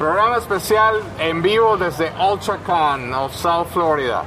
Programa 0.00 0.38
especial 0.38 1.02
en 1.18 1.42
vivo 1.42 1.76
desde 1.76 2.10
UltraCon 2.18 3.12
of 3.12 3.36
South 3.36 3.66
Florida. 3.70 4.24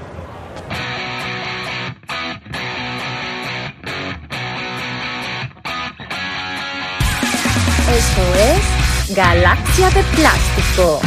Esto 7.90 8.22
es 8.36 9.16
Galaxia 9.16 9.90
de 9.90 10.04
Plástico. 10.16 11.00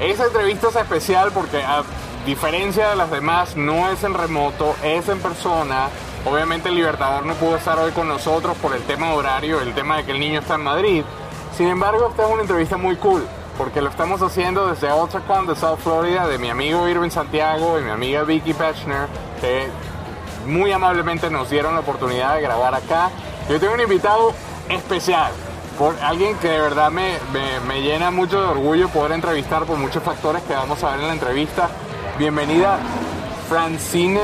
Esta 0.00 0.24
entrevista 0.24 0.68
es 0.70 0.74
especial 0.74 1.30
porque 1.32 1.62
a 1.62 1.84
diferencia 2.26 2.88
de 2.88 2.96
las 2.96 3.12
demás 3.12 3.54
no 3.54 3.88
es 3.88 4.02
en 4.02 4.14
remoto, 4.14 4.74
es 4.82 5.08
en 5.08 5.20
persona. 5.20 5.90
Obviamente 6.24 6.70
el 6.70 6.74
Libertador 6.74 7.24
no 7.24 7.34
pudo 7.34 7.54
estar 7.54 7.78
hoy 7.78 7.92
con 7.92 8.08
nosotros 8.08 8.56
por 8.56 8.74
el 8.74 8.82
tema 8.82 9.14
horario, 9.14 9.60
el 9.60 9.74
tema 9.74 9.98
de 9.98 10.06
que 10.06 10.10
el 10.10 10.18
niño 10.18 10.40
está 10.40 10.56
en 10.56 10.62
Madrid. 10.62 11.04
Sin 11.58 11.66
embargo, 11.66 12.06
esta 12.08 12.22
es 12.22 12.30
una 12.30 12.42
entrevista 12.42 12.76
muy 12.76 12.94
cool 12.94 13.26
porque 13.58 13.82
lo 13.82 13.90
estamos 13.90 14.22
haciendo 14.22 14.68
desde 14.68 14.92
UltraCon 14.92 15.48
de 15.48 15.56
South 15.56 15.80
Florida, 15.82 16.28
de 16.28 16.38
mi 16.38 16.50
amigo 16.50 16.86
Irving 16.86 17.10
Santiago 17.10 17.80
y 17.80 17.82
mi 17.82 17.90
amiga 17.90 18.22
Vicky 18.22 18.54
Pechner, 18.54 19.08
que 19.40 19.68
muy 20.46 20.70
amablemente 20.70 21.28
nos 21.30 21.50
dieron 21.50 21.74
la 21.74 21.80
oportunidad 21.80 22.36
de 22.36 22.42
grabar 22.42 22.76
acá. 22.76 23.10
Yo 23.50 23.58
tengo 23.58 23.74
un 23.74 23.80
invitado 23.80 24.32
especial, 24.68 25.32
por 25.76 25.96
alguien 26.00 26.36
que 26.36 26.46
de 26.46 26.60
verdad 26.60 26.92
me, 26.92 27.18
me, 27.32 27.58
me 27.66 27.82
llena 27.82 28.12
mucho 28.12 28.40
de 28.40 28.46
orgullo 28.46 28.88
poder 28.90 29.10
entrevistar 29.10 29.64
por 29.64 29.78
muchos 29.78 30.00
factores 30.04 30.42
que 30.42 30.54
vamos 30.54 30.84
a 30.84 30.92
ver 30.92 31.00
en 31.00 31.06
la 31.08 31.14
entrevista. 31.14 31.70
Bienvenida, 32.20 32.78
Francine. 33.48 34.20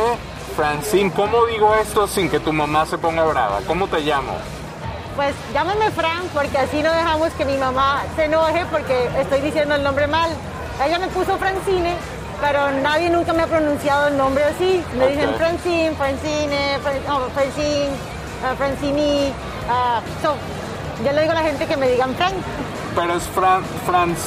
Francine, 0.55 1.11
¿cómo 1.11 1.47
digo 1.47 1.75
esto 1.75 2.07
sin 2.07 2.31
que 2.31 2.39
tu 2.39 2.53
mamá 2.53 2.87
se 2.87 2.97
ponga 2.97 3.25
brava? 3.25 3.59
¿Cómo 3.67 3.89
te 3.89 4.03
llamo? 4.03 4.35
Pues 5.17 5.35
llámame 5.53 5.91
Fran 5.93 6.23
porque 6.33 6.59
así 6.59 6.83
no 6.83 6.93
dejamos 6.93 7.31
que 7.35 7.45
mi 7.45 7.57
mamá 7.57 8.03
se 8.17 8.25
enoje 8.25 8.65
porque 8.71 9.09
estoy 9.21 9.41
diciendo 9.41 9.75
el 9.77 9.83
nombre 9.83 10.07
mal. 10.07 10.29
Ella 10.85 10.99
me 10.99 11.07
puso 11.09 11.39
Francine, 11.39 11.95
pero 12.41 12.73
nadie 12.83 13.11
nunca 13.11 13.33
me 13.33 13.43
ha 13.43 13.47
pronunciado 13.47 14.09
el 14.09 14.17
nombre 14.17 14.43
así. 14.45 14.83
Me 14.99 15.09
dicen. 15.09 15.35
Francine, 15.37 15.95
Francine, 15.95 16.79
Fran- 16.83 17.31
Francine, 17.33 17.91
uh, 18.43 18.57
Francini. 18.57 19.33
uh, 19.69 20.01
so, 20.23 20.35
yo 21.05 21.13
le 21.13 21.21
digo 21.21 21.33
a 21.33 21.37
la 21.37 21.43
gente 21.43 21.65
que 21.67 21.77
me 21.77 21.89
digan 21.89 22.13
Fran. 22.17 22.33
Pero 22.97 23.15
es 23.15 23.23
Fran, 23.29 23.63
Franz, 23.87 24.19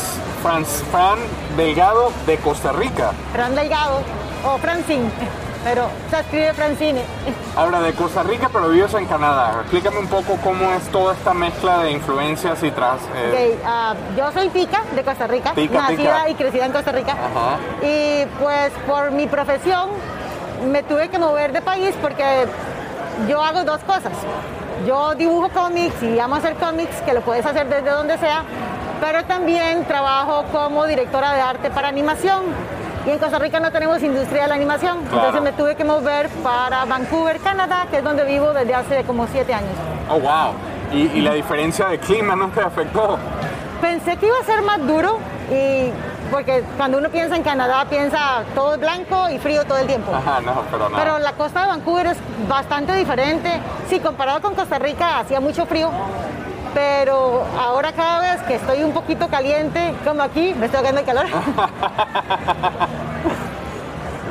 Franz, 0.41 0.83
Fran 0.91 1.19
Delgado 1.57 2.11
de 2.25 2.37
Costa 2.37 2.71
Rica. 2.71 3.11
Fran 3.33 3.55
Delgado 3.55 3.99
o 4.45 4.57
Francine, 4.57 5.09
pero 5.63 5.87
se 6.09 6.19
escribe 6.19 6.53
Francine. 6.53 7.01
Ahora, 7.55 7.81
de 7.81 7.93
Costa 7.93 8.23
Rica, 8.23 8.49
pero 8.51 8.69
vives 8.69 8.93
en 8.93 9.05
Canadá. 9.05 9.59
Explícame 9.61 9.99
un 9.99 10.07
poco 10.07 10.37
cómo 10.43 10.71
es 10.71 10.83
toda 10.89 11.13
esta 11.13 11.33
mezcla 11.33 11.79
de 11.79 11.91
influencias 11.91 12.61
y 12.63 12.71
tras... 12.71 13.01
eh, 13.15 13.57
ah, 13.65 13.93
yo 14.17 14.31
soy 14.31 14.49
Tica 14.49 14.81
de 14.95 15.03
Costa 15.03 15.27
Rica, 15.27 15.53
Tica, 15.53 15.81
nacida 15.81 15.95
Tica. 16.25 16.29
y 16.29 16.35
crecida 16.35 16.65
en 16.65 16.71
Costa 16.71 16.91
Rica. 16.91 17.11
Ajá. 17.13 17.57
Y 17.85 18.25
pues 18.39 18.71
por 18.85 19.11
mi 19.11 19.27
profesión 19.27 19.89
me 20.71 20.83
tuve 20.83 21.09
que 21.09 21.19
mover 21.19 21.51
de 21.53 21.61
país 21.61 21.93
porque 22.01 22.45
yo 23.27 23.41
hago 23.41 23.63
dos 23.63 23.81
cosas. 23.81 24.13
Yo 24.85 25.15
dibujo 25.15 25.49
cómics 25.49 26.01
y 26.03 26.19
amo 26.19 26.35
hacer 26.35 26.55
cómics, 26.55 27.01
que 27.01 27.13
lo 27.13 27.21
puedes 27.21 27.45
hacer 27.45 27.67
desde 27.67 27.89
donde 27.89 28.17
sea, 28.19 28.43
pero 29.01 29.23
también 29.25 29.85
trabajo 29.85 30.43
como 30.51 30.85
directora 30.85 31.33
de 31.33 31.41
arte 31.41 31.69
para 31.71 31.87
animación. 31.87 32.43
Y 33.07 33.09
en 33.09 33.19
Costa 33.19 33.39
Rica 33.39 33.59
no 33.61 33.71
tenemos 33.71 34.03
industria 34.03 34.43
de 34.43 34.47
la 34.49 34.55
animación, 34.55 34.97
Claro. 35.05 35.27
entonces 35.29 35.41
me 35.41 35.51
tuve 35.53 35.75
que 35.75 35.85
mover 35.85 36.27
para 36.43 36.83
Vancouver, 36.83 37.39
Canadá, 37.39 37.87
que 37.89 37.99
es 37.99 38.03
donde 38.03 38.25
vivo 38.25 38.51
desde 38.51 38.75
hace 38.75 39.03
como 39.05 39.25
siete 39.27 39.53
años. 39.53 39.71
Oh, 40.09 40.19
wow. 40.19 40.53
Y, 40.91 41.03
y 41.17 41.21
la 41.21 41.33
diferencia 41.33 41.87
de 41.87 41.99
clima 41.99 42.35
no 42.35 42.49
te 42.49 42.59
afectó. 42.61 43.17
Pensé 43.79 44.17
que 44.17 44.25
iba 44.25 44.35
a 44.41 44.43
ser 44.43 44.61
más 44.61 44.85
duro 44.85 45.19
y 45.49 45.91
porque 46.31 46.63
cuando 46.75 46.97
uno 46.97 47.09
piensa 47.09 47.37
en 47.37 47.43
Canadá 47.43 47.85
piensa 47.89 48.43
todo 48.53 48.77
blanco 48.77 49.29
y 49.29 49.39
frío 49.39 49.63
todo 49.63 49.77
el 49.77 49.87
tiempo. 49.87 50.13
Ajá, 50.13 50.41
no, 50.41 50.63
pero 50.69 50.89
no. 50.89 50.97
Pero 50.97 51.19
la 51.19 51.31
costa 51.33 51.61
de 51.61 51.67
Vancouver 51.67 52.07
es 52.07 52.17
bastante 52.49 52.93
diferente. 52.93 53.49
Sí, 53.87 54.01
comparado 54.01 54.41
con 54.41 54.53
Costa 54.55 54.79
Rica 54.79 55.19
hacía 55.19 55.39
mucho 55.39 55.65
frío, 55.65 55.89
pero 56.77 57.43
ahora 57.59 57.91
cada 57.91 58.19
vez 58.21 58.43
que 58.43 58.53
estoy 58.53 58.83
un 58.83 58.91
poquito 58.91 59.27
caliente, 59.29 59.95
como 60.05 60.21
aquí, 60.21 60.53
me 60.53 60.67
estoy 60.67 60.77
ahogando 60.77 61.01
de 61.01 61.05
calor. 61.07 61.25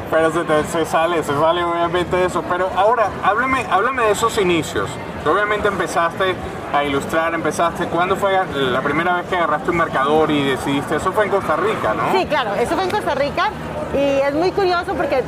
Pero 0.09 0.31
se, 0.31 0.45
te- 0.45 0.65
se 0.65 0.85
sale, 0.87 1.25
se 1.25 1.37
sale 1.37 1.65
obviamente 1.65 2.17
de 2.17 2.27
eso. 2.27 2.41
Pero 2.49 2.71
ahora, 2.77 3.09
háblame, 3.25 3.67
háblame 3.69 4.05
de 4.05 4.11
esos 4.13 4.39
inicios. 4.39 4.89
Tú 5.25 5.31
obviamente 5.31 5.67
empezaste 5.67 6.37
a 6.73 6.85
ilustrar, 6.85 7.35
empezaste. 7.35 7.87
¿Cuándo 7.89 8.15
fue 8.15 8.39
la 8.55 8.81
primera 8.81 9.15
vez 9.15 9.27
que 9.27 9.35
agarraste 9.37 9.71
un 9.73 9.79
marcador 9.79 10.31
y 10.31 10.45
decidiste? 10.51 10.95
Eso 10.97 11.11
fue 11.13 11.25
en 11.25 11.33
Costa 11.33 11.57
Rica, 11.57 11.95
¿no? 11.95 12.17
Sí, 12.17 12.25
claro, 12.27 12.55
eso 12.55 12.77
fue 12.77 12.85
en 12.85 12.91
Costa 12.91 13.17
Rica 13.17 13.51
y 13.93 14.21
es 14.21 14.33
muy 14.35 14.53
curioso 14.53 14.95
porque 14.95 15.25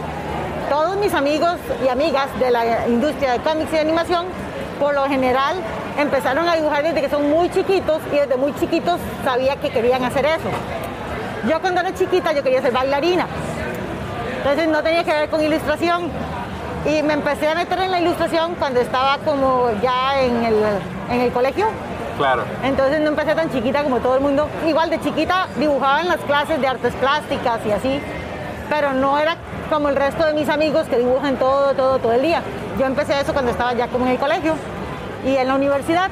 todos 0.71 0.97
mis 0.99 1.13
amigos 1.13 1.57
y 1.85 1.89
amigas 1.89 2.29
de 2.39 2.53
la 2.53 2.87
industria 2.87 3.33
de 3.33 3.41
cómics 3.41 3.71
y 3.73 3.75
de 3.75 3.81
animación, 3.81 4.27
por 4.79 4.95
lo 4.95 5.05
general, 5.07 5.57
empezaron 5.99 6.49
a 6.49 6.55
dibujar 6.55 6.83
desde 6.85 7.01
que 7.01 7.11
son 7.11 7.29
muy 7.29 7.51
chiquitos 7.51 8.01
y 8.13 8.17
desde 8.17 8.37
muy 8.37 8.55
chiquitos 8.55 8.99
sabía 9.25 9.57
que 9.57 9.69
querían 9.71 10.05
hacer 10.05 10.25
eso. 10.25 10.49
Yo 11.49 11.61
cuando 11.61 11.81
era 11.81 11.93
chiquita 11.95 12.33
yo 12.33 12.43
quería 12.43 12.63
ser 12.63 12.73
bailarina, 12.73 13.27
entonces 14.39 14.69
no 14.69 14.83
tenía 14.83 15.05
que 15.05 15.13
ver 15.13 15.29
con 15.29 15.43
ilustración 15.43 16.11
y 16.87 17.03
me 17.03 17.15
empecé 17.15 17.49
a 17.49 17.55
meter 17.55 17.79
en 17.81 17.91
la 17.91 18.01
ilustración 18.01 18.55
cuando 18.55 18.81
estaba 18.81 19.19
como 19.19 19.71
ya 19.83 20.21
en 20.23 20.45
el, 20.45 20.55
en 21.11 21.21
el 21.21 21.33
colegio 21.33 21.67
Claro. 22.17 22.43
entonces 22.65 23.01
no 23.01 23.09
empecé 23.09 23.35
tan 23.37 23.51
chiquita 23.51 23.83
como 23.85 23.99
todo 23.99 24.17
el 24.17 24.21
mundo. 24.21 24.49
Igual 24.67 24.91
de 24.91 25.01
chiquita 25.01 25.47
dibujaba 25.57 26.01
en 26.01 26.09
las 26.09 26.19
clases 26.19 26.61
de 26.61 26.67
artes 26.67 26.95
plásticas 26.95 27.61
y 27.67 27.71
así, 27.71 28.01
pero 28.69 28.93
no 28.93 29.19
era 29.19 29.37
como 29.71 29.89
el 29.89 29.97
resto 29.97 30.25
de 30.27 30.33
mis 30.35 30.49
amigos 30.49 30.87
que 30.89 30.97
dibujan 30.99 31.37
todo, 31.37 31.75
todo, 31.75 31.99
todo 31.99 32.13
el 32.13 32.23
día. 32.23 32.43
Yo 32.79 32.87
empecé 32.87 33.21
eso 33.21 33.33
cuando 33.33 33.51
estaba 33.53 33.73
ya 33.75 33.87
como 33.89 34.07
en 34.07 34.13
el 34.13 34.19
colegio 34.19 34.55
y 35.25 35.37
en 35.37 35.49
la 35.49 35.55
universidad, 35.55 36.11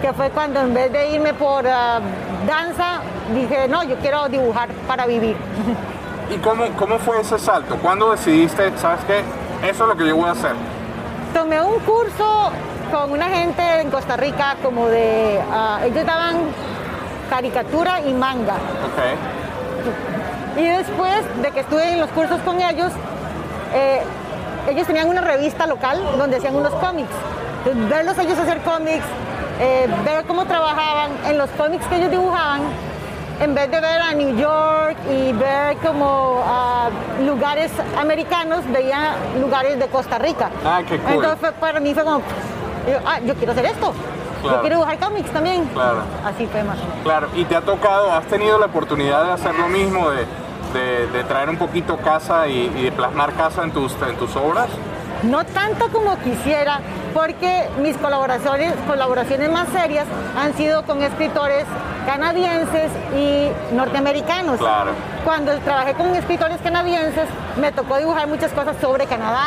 que 0.00 0.12
fue 0.12 0.30
cuando 0.30 0.60
en 0.60 0.74
vez 0.74 0.92
de 0.92 1.10
irme 1.10 1.34
por 1.34 1.66
ah, 1.66 2.00
danza, 2.46 3.00
dije, 3.34 3.68
no, 3.68 3.82
yo 3.84 3.96
quiero 3.96 4.28
dibujar 4.28 4.68
para 4.86 5.06
vivir. 5.06 5.36
¿Y 6.30 6.38
cómo, 6.38 6.64
cómo 6.76 6.98
fue 6.98 7.20
ese 7.20 7.38
salto? 7.38 7.76
¿Cuándo 7.76 8.10
decidiste, 8.10 8.76
sabes 8.78 9.00
qué? 9.06 9.20
Eso 9.68 9.84
es 9.84 9.88
lo 9.88 9.96
que 9.96 10.06
yo 10.06 10.16
voy 10.16 10.28
a 10.28 10.32
hacer. 10.32 10.52
Tomé 11.32 11.62
un 11.62 11.78
curso 11.80 12.50
con 12.90 13.12
una 13.12 13.28
gente 13.28 13.62
en 13.80 13.90
Costa 13.90 14.16
Rica 14.16 14.56
como 14.62 14.88
de, 14.88 15.40
ah, 15.52 15.80
ellos 15.84 16.06
daban 16.06 16.36
caricatura 17.28 18.00
y 18.00 18.12
manga. 18.12 18.54
Y 20.56 20.64
después 20.64 21.42
de 21.42 21.50
que 21.50 21.60
estuve 21.60 21.92
en 21.92 22.00
los 22.00 22.10
cursos 22.10 22.40
con 22.42 22.60
ellos, 22.60 22.92
eh, 23.74 24.02
ellos 24.70 24.86
tenían 24.86 25.08
una 25.08 25.20
revista 25.20 25.66
local 25.66 26.00
donde 26.16 26.36
hacían 26.36 26.54
unos 26.54 26.72
cómics. 26.74 27.10
Verlos 27.64 28.18
ellos 28.18 28.38
hacer 28.38 28.58
cómics, 28.60 29.04
eh, 29.60 29.88
ver 30.04 30.24
cómo 30.26 30.44
trabajaban 30.44 31.10
en 31.26 31.38
los 31.38 31.48
cómics 31.50 31.86
que 31.86 31.96
ellos 31.96 32.10
dibujaban, 32.10 32.60
en 33.40 33.54
vez 33.54 33.70
de 33.70 33.80
ver 33.80 34.00
a 34.02 34.12
New 34.12 34.36
York 34.36 34.96
y 35.10 35.32
ver 35.32 35.76
como 35.78 36.42
ah, 36.46 36.88
lugares 37.24 37.72
americanos, 37.98 38.60
veía 38.70 39.14
lugares 39.40 39.78
de 39.78 39.86
Costa 39.86 40.18
Rica. 40.18 40.50
Ah, 40.64 40.82
qué 40.86 40.98
cool. 40.98 41.14
Entonces 41.14 41.40
fue- 41.40 41.52
para 41.52 41.80
mí 41.80 41.94
fue 41.94 42.04
como, 42.04 42.18
yo, 42.18 42.98
ah, 43.06 43.18
yo 43.24 43.34
quiero 43.34 43.52
hacer 43.52 43.64
esto. 43.66 43.92
Claro. 44.42 44.56
Yo 44.56 44.60
quiero 44.60 44.76
dibujar 44.76 44.98
cómics 44.98 45.30
también. 45.30 45.64
Claro. 45.68 46.02
Así 46.24 46.46
fue 46.46 46.62
más 46.64 46.76
o 46.78 46.82
menos. 46.82 47.02
Claro, 47.02 47.28
y 47.34 47.44
te 47.46 47.56
ha 47.56 47.62
tocado, 47.62 48.12
has 48.12 48.26
tenido 48.26 48.58
la 48.58 48.66
oportunidad 48.66 49.24
de 49.24 49.32
hacer 49.32 49.54
lo 49.54 49.68
mismo, 49.68 50.10
de, 50.10 50.26
de- 50.74 51.06
de 51.06 51.24
traer 51.24 51.48
un 51.48 51.56
poquito 51.56 51.96
casa 51.96 52.46
y, 52.46 52.70
y 52.76 52.82
de 52.84 52.92
plasmar 52.92 53.32
casa 53.32 53.62
en 53.62 53.70
tus, 53.72 53.94
en 54.06 54.16
tus 54.16 54.36
obras. 54.36 54.68
No 55.24 55.44
tanto 55.46 55.88
como 55.88 56.18
quisiera, 56.18 56.80
porque 57.14 57.68
mis 57.80 57.96
colaboraciones, 57.96 58.74
colaboraciones 58.86 59.50
más 59.50 59.68
serias 59.70 60.06
han 60.36 60.54
sido 60.54 60.84
con 60.84 61.02
escritores 61.02 61.64
canadienses 62.04 62.90
y 63.16 63.48
norteamericanos. 63.74 64.58
Claro. 64.58 64.90
Cuando 65.24 65.56
trabajé 65.60 65.94
con 65.94 66.14
escritores 66.14 66.58
canadienses, 66.60 67.26
me 67.58 67.72
tocó 67.72 67.96
dibujar 67.96 68.28
muchas 68.28 68.52
cosas 68.52 68.76
sobre 68.80 69.06
Canadá. 69.06 69.46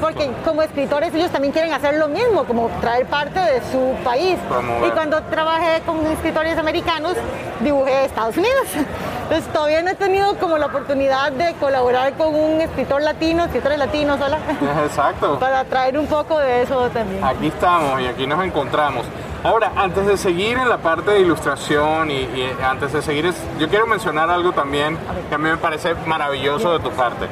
Porque 0.00 0.30
como 0.44 0.60
escritores 0.60 1.14
ellos 1.14 1.30
también 1.30 1.52
quieren 1.52 1.72
hacer 1.72 1.94
lo 1.94 2.08
mismo, 2.08 2.44
como 2.44 2.68
traer 2.82 3.06
parte 3.06 3.40
de 3.40 3.62
su 3.72 3.94
país. 4.04 4.36
Promover. 4.48 4.88
Y 4.88 4.90
cuando 4.90 5.22
trabajé 5.22 5.80
con 5.86 6.04
escritores 6.06 6.58
americanos, 6.58 7.14
dibujé 7.60 8.04
Estados 8.04 8.36
Unidos. 8.36 8.66
Entonces 9.24 9.52
todavía 9.52 9.82
no 9.82 9.90
he 9.90 9.94
tenido 9.94 10.36
como 10.38 10.58
la 10.58 10.66
oportunidad 10.66 11.32
de 11.32 11.54
colaborar 11.54 12.12
con 12.14 12.34
un 12.34 12.60
escritor 12.60 13.02
latino, 13.02 13.44
escritores 13.44 13.78
latinos, 13.78 14.20
hola, 14.20 14.38
Exacto. 14.84 15.38
para 15.40 15.64
traer 15.64 15.98
un 15.98 16.06
poco 16.06 16.38
de 16.38 16.62
eso 16.62 16.88
también. 16.90 17.24
Aquí 17.24 17.46
estamos 17.48 18.00
y 18.00 18.06
aquí 18.06 18.26
nos 18.26 18.44
encontramos. 18.44 19.06
Ahora, 19.42 19.72
antes 19.76 20.06
de 20.06 20.16
seguir 20.16 20.56
en 20.58 20.68
la 20.68 20.78
parte 20.78 21.10
de 21.10 21.20
ilustración 21.20 22.10
y, 22.10 22.14
y 22.20 22.56
antes 22.62 22.92
de 22.92 23.02
seguir, 23.02 23.26
es- 23.26 23.42
yo 23.58 23.68
quiero 23.68 23.86
mencionar 23.86 24.30
algo 24.30 24.52
también 24.52 24.98
que 25.28 25.34
a 25.34 25.38
mí 25.38 25.48
me 25.48 25.56
parece 25.56 25.94
maravilloso 26.06 26.72
de 26.72 26.80
tu 26.80 26.90
parte. 26.90 27.26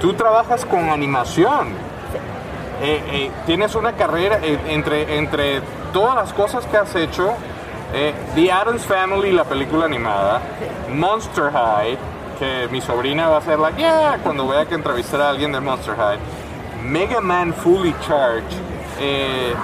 Tú 0.00 0.14
trabajas 0.14 0.64
con 0.64 0.88
animación. 0.90 1.68
Eh, 2.80 3.02
eh, 3.12 3.30
tienes 3.46 3.76
una 3.76 3.92
carrera 3.92 4.38
eh, 4.42 4.58
entre, 4.68 5.16
entre 5.16 5.60
todas 5.92 6.16
las 6.16 6.32
cosas 6.32 6.66
que 6.66 6.76
has 6.76 6.92
hecho. 6.96 7.32
Eh, 7.94 8.14
The 8.34 8.50
Addams 8.50 8.84
Family, 8.86 9.32
la 9.32 9.44
película 9.44 9.84
animada. 9.84 10.40
Monster 10.90 11.50
High, 11.52 11.98
que 12.38 12.68
mi 12.70 12.80
sobrina 12.80 13.28
va 13.28 13.36
a 13.36 13.38
hacer 13.38 13.58
la 13.58 13.70
yeah 13.72 14.18
cuando 14.22 14.48
vea 14.48 14.64
que 14.66 14.74
entrevistar 14.74 15.20
a 15.20 15.28
alguien 15.30 15.52
de 15.52 15.60
Monster 15.60 15.94
High. 15.96 16.18
Mega 16.84 17.20
Man 17.20 17.52
Fully 17.52 17.94
Charged. 18.06 18.56
eh, 19.00 19.54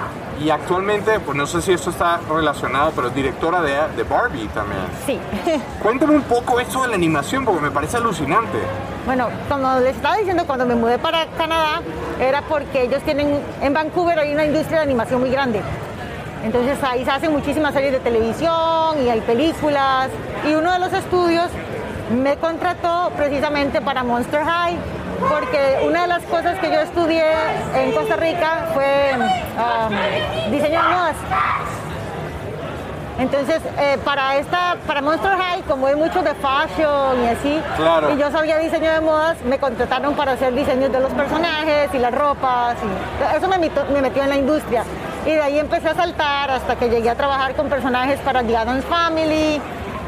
y 0.41 0.49
actualmente, 0.51 1.19
pues 1.19 1.37
no 1.37 1.45
sé 1.45 1.61
si 1.61 1.73
esto 1.73 1.89
está 1.89 2.21
relacionado, 2.29 2.93
pero 2.95 3.09
es 3.09 3.13
directora 3.13 3.61
de, 3.61 3.73
de 3.97 4.03
Barbie 4.03 4.47
también. 4.53 4.83
Sí. 5.05 5.19
Cuéntame 5.83 6.15
un 6.15 6.21
poco 6.21 6.61
esto 6.61 6.81
de 6.83 6.87
la 6.87 6.95
animación, 6.95 7.43
porque 7.43 7.59
me 7.59 7.71
parece 7.71 7.97
alucinante. 7.97 8.57
Bueno, 9.05 9.27
como 9.49 9.79
les 9.81 9.97
estaba 9.97 10.15
diciendo, 10.15 10.45
cuando 10.47 10.65
me 10.65 10.75
mudé 10.75 10.97
para 10.97 11.25
Canadá, 11.37 11.81
era 12.21 12.41
porque 12.43 12.83
ellos 12.83 13.01
tienen, 13.03 13.41
en 13.61 13.73
Vancouver 13.73 14.17
hay 14.17 14.33
una 14.33 14.45
industria 14.45 14.77
de 14.77 14.83
animación 14.85 15.19
muy 15.19 15.29
grande. 15.29 15.61
Entonces 16.43 16.77
ahí 16.83 17.03
se 17.03 17.11
hacen 17.11 17.31
muchísimas 17.31 17.73
series 17.73 17.91
de 17.93 17.99
televisión 17.99 19.03
y 19.03 19.09
hay 19.09 19.21
películas. 19.21 20.09
Y 20.47 20.53
uno 20.55 20.71
de 20.71 20.79
los 20.79 20.93
estudios 20.93 21.47
me 22.17 22.37
contrató 22.37 23.11
precisamente 23.17 23.81
para 23.81 24.03
Monster 24.03 24.43
High, 24.43 24.77
porque 25.29 25.79
una 25.85 26.03
de 26.03 26.07
las 26.07 26.23
cosas 26.23 26.57
que 26.59 26.71
yo 26.71 26.79
estudié 26.79 27.23
en 27.75 27.91
Costa 27.91 28.15
Rica 28.15 28.69
fue 28.73 29.11
um, 29.17 30.51
diseño 30.51 30.81
de 30.81 30.87
modas. 30.87 31.15
Entonces, 33.19 33.61
eh, 33.77 33.97
para 34.05 34.37
esta, 34.37 34.77
para 34.87 35.01
Monster 35.01 35.31
High, 35.37 35.63
como 35.63 35.87
hay 35.87 35.95
mucho 35.95 36.21
de 36.23 36.33
fashion 36.35 37.21
y 37.21 37.27
así, 37.27 37.61
Claro. 37.75 38.13
y 38.13 38.17
yo 38.17 38.31
sabía 38.31 38.57
diseño 38.59 38.89
de 38.93 39.01
modas, 39.01 39.35
me 39.43 39.59
contrataron 39.59 40.13
para 40.15 40.31
hacer 40.31 40.53
diseños 40.53 40.89
de 40.89 41.01
los 41.01 41.11
personajes 41.11 41.89
y 41.93 41.97
las 41.97 42.15
ropas. 42.15 42.77
Y 42.81 43.37
eso 43.37 43.47
me 43.49 44.01
metió 44.01 44.23
en 44.23 44.29
la 44.29 44.37
industria. 44.37 44.85
Y 45.29 45.33
de 45.35 45.41
ahí 45.43 45.59
empecé 45.59 45.89
a 45.89 45.93
saltar 45.93 46.49
hasta 46.49 46.75
que 46.75 46.89
llegué 46.89 47.07
a 47.07 47.13
trabajar 47.15 47.53
con 47.55 47.69
personajes 47.69 48.19
para 48.21 48.41
The 48.41 48.57
Addams 48.57 48.83
Family. 48.85 49.61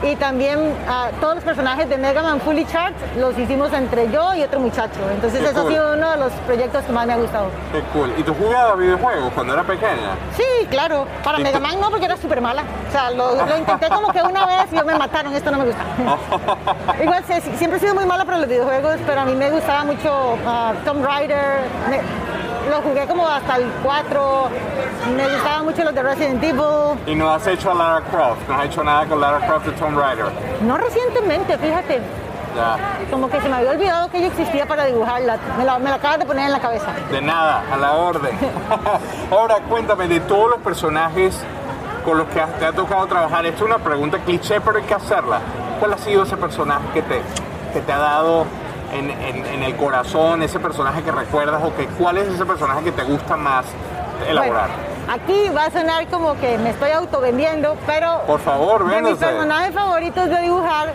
Y 0.03 0.15
también 0.15 0.57
ah, 0.89 1.09
todos 1.19 1.35
los 1.35 1.43
personajes 1.43 1.87
de 1.87 1.95
Mega 1.95 2.23
Man 2.23 2.41
Fully 2.41 2.65
Charged 2.65 2.95
los 3.17 3.37
hicimos 3.37 3.71
entre 3.71 4.09
yo 4.11 4.33
y 4.33 4.41
otro 4.41 4.59
muchacho. 4.59 4.99
Entonces 5.13 5.41
Qué 5.41 5.49
eso 5.49 5.61
cool. 5.61 5.67
ha 5.71 5.75
sido 5.75 5.93
uno 5.93 6.09
de 6.09 6.17
los 6.17 6.31
proyectos 6.47 6.83
que 6.85 6.91
más 6.91 7.05
me 7.05 7.13
ha 7.13 7.17
gustado. 7.17 7.51
Qué 7.71 7.81
cool. 7.93 8.11
¿Y 8.17 8.23
tú 8.23 8.33
jugabas 8.33 8.79
videojuegos 8.79 9.31
cuando 9.35 9.53
era 9.53 9.61
pequeña? 9.61 10.15
Sí, 10.35 10.65
claro. 10.71 11.05
Para 11.23 11.39
¿Y 11.39 11.43
Mega 11.43 11.59
tú- 11.59 11.63
Man 11.67 11.79
no, 11.79 11.91
porque 11.91 12.05
era 12.05 12.17
súper 12.17 12.41
mala. 12.41 12.63
O 12.89 12.91
sea, 12.91 13.11
lo, 13.11 13.45
lo 13.45 13.57
intenté 13.59 13.89
como 13.89 14.11
que 14.11 14.23
una 14.23 14.47
vez 14.47 14.65
y 14.71 14.75
yo 14.75 14.83
me 14.85 14.95
mataron. 14.97 15.35
Esto 15.35 15.51
no 15.51 15.59
me 15.59 15.65
gusta. 15.65 15.83
Igual 17.03 17.23
siempre 17.27 17.77
he 17.77 17.79
sido 17.79 17.93
muy 17.93 18.05
mala 18.05 18.25
para 18.25 18.39
los 18.39 18.47
videojuegos, 18.49 18.95
pero 19.05 19.21
a 19.21 19.25
mí 19.25 19.35
me 19.35 19.51
gustaba 19.51 19.83
mucho 19.83 20.35
ah, 20.47 20.73
Tomb 20.83 21.05
Raider. 21.05 21.61
Me- 21.91 22.01
lo 22.71 22.81
jugué 22.81 23.05
como 23.05 23.27
hasta 23.27 23.57
el 23.57 23.69
4. 23.83 24.49
Me 25.15 25.27
gustaban 25.27 25.65
mucho 25.65 25.83
los 25.83 25.93
de 25.93 26.03
Resident 26.03 26.43
Evil. 26.43 26.97
Y 27.05 27.15
no 27.15 27.29
has 27.29 27.45
hecho 27.45 27.71
a 27.71 27.73
Lara 27.75 28.01
Croft, 28.09 28.47
no 28.47 28.55
has 28.55 28.65
hecho 28.65 28.83
nada 28.83 29.05
con 29.05 29.19
Lara 29.19 29.45
Croft 29.45 29.65
de 29.65 29.71
Tomb 29.73 29.97
Raider. 29.97 30.25
No 30.61 30.77
recientemente, 30.77 31.57
fíjate. 31.57 32.01
Ya. 32.55 32.77
Como 33.09 33.29
que 33.29 33.39
se 33.41 33.47
me 33.47 33.57
había 33.57 33.71
olvidado 33.71 34.09
que 34.09 34.17
ella 34.17 34.27
existía 34.27 34.65
para 34.65 34.85
dibujarla. 34.85 35.37
Me 35.57 35.65
la, 35.65 35.79
me 35.79 35.89
la 35.89 35.95
acabas 35.95 36.19
de 36.19 36.25
poner 36.25 36.45
en 36.45 36.51
la 36.51 36.59
cabeza. 36.59 36.87
De 37.11 37.21
nada, 37.21 37.63
a 37.71 37.77
la 37.77 37.91
orden. 37.93 38.37
Ahora 39.31 39.55
cuéntame 39.69 40.07
de 40.07 40.19
todos 40.21 40.49
los 40.49 40.59
personajes 40.59 41.37
con 42.05 42.17
los 42.17 42.27
que 42.27 42.41
te 42.59 42.65
ha 42.65 42.71
tocado 42.71 43.05
trabajar. 43.07 43.45
Esto 43.45 43.65
es 43.65 43.69
una 43.69 43.83
pregunta 43.83 44.17
cliché, 44.19 44.59
pero 44.61 44.77
hay 44.77 44.83
que 44.83 44.93
hacerla. 44.93 45.39
¿Cuál 45.79 45.93
ha 45.93 45.97
sido 45.97 46.23
ese 46.23 46.37
personaje 46.37 46.83
que 46.93 47.01
te, 47.01 47.21
que 47.73 47.81
te 47.81 47.91
ha 47.91 47.97
dado 47.99 48.45
en, 48.93 49.09
en- 49.11 49.45
en 49.45 49.63
el 49.63 49.75
corazón, 49.75 50.41
ese 50.43 50.59
personaje 50.59 51.01
que 51.03 51.11
recuerdas 51.11 51.61
o 51.63 51.75
que 51.75 51.85
cuál 51.87 52.17
es 52.17 52.27
ese 52.27 52.45
personaje 52.45 52.83
que 52.85 52.91
te 52.91 53.03
gusta 53.03 53.35
más 53.37 53.65
elaborar? 54.27 54.69
Bueno, 54.69 55.13
aquí 55.13 55.49
va 55.55 55.65
a 55.65 55.71
sonar 55.71 56.07
como 56.07 56.35
que 56.39 56.57
me 56.57 56.69
estoy 56.71 56.91
autovendiendo, 56.91 57.75
pero 57.87 58.21
Por 58.27 58.39
favor, 58.39 58.87
de 58.89 59.01
mis 59.01 59.17
personajes 59.17 59.73
favoritos 59.73 60.29
de 60.29 60.41
dibujar 60.41 60.89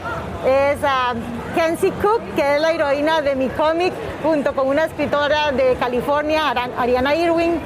es 0.46 0.78
a 0.84 1.14
Kenzie 1.54 1.90
Cook, 2.02 2.20
que 2.36 2.56
es 2.56 2.60
la 2.60 2.70
heroína 2.72 3.20
de 3.22 3.34
mi 3.34 3.48
cómic, 3.48 3.92
junto 4.22 4.54
con 4.54 4.68
una 4.68 4.84
escritora 4.84 5.52
de 5.52 5.74
California, 5.80 6.50
Ariana 6.78 7.14
Irwin. 7.14 7.58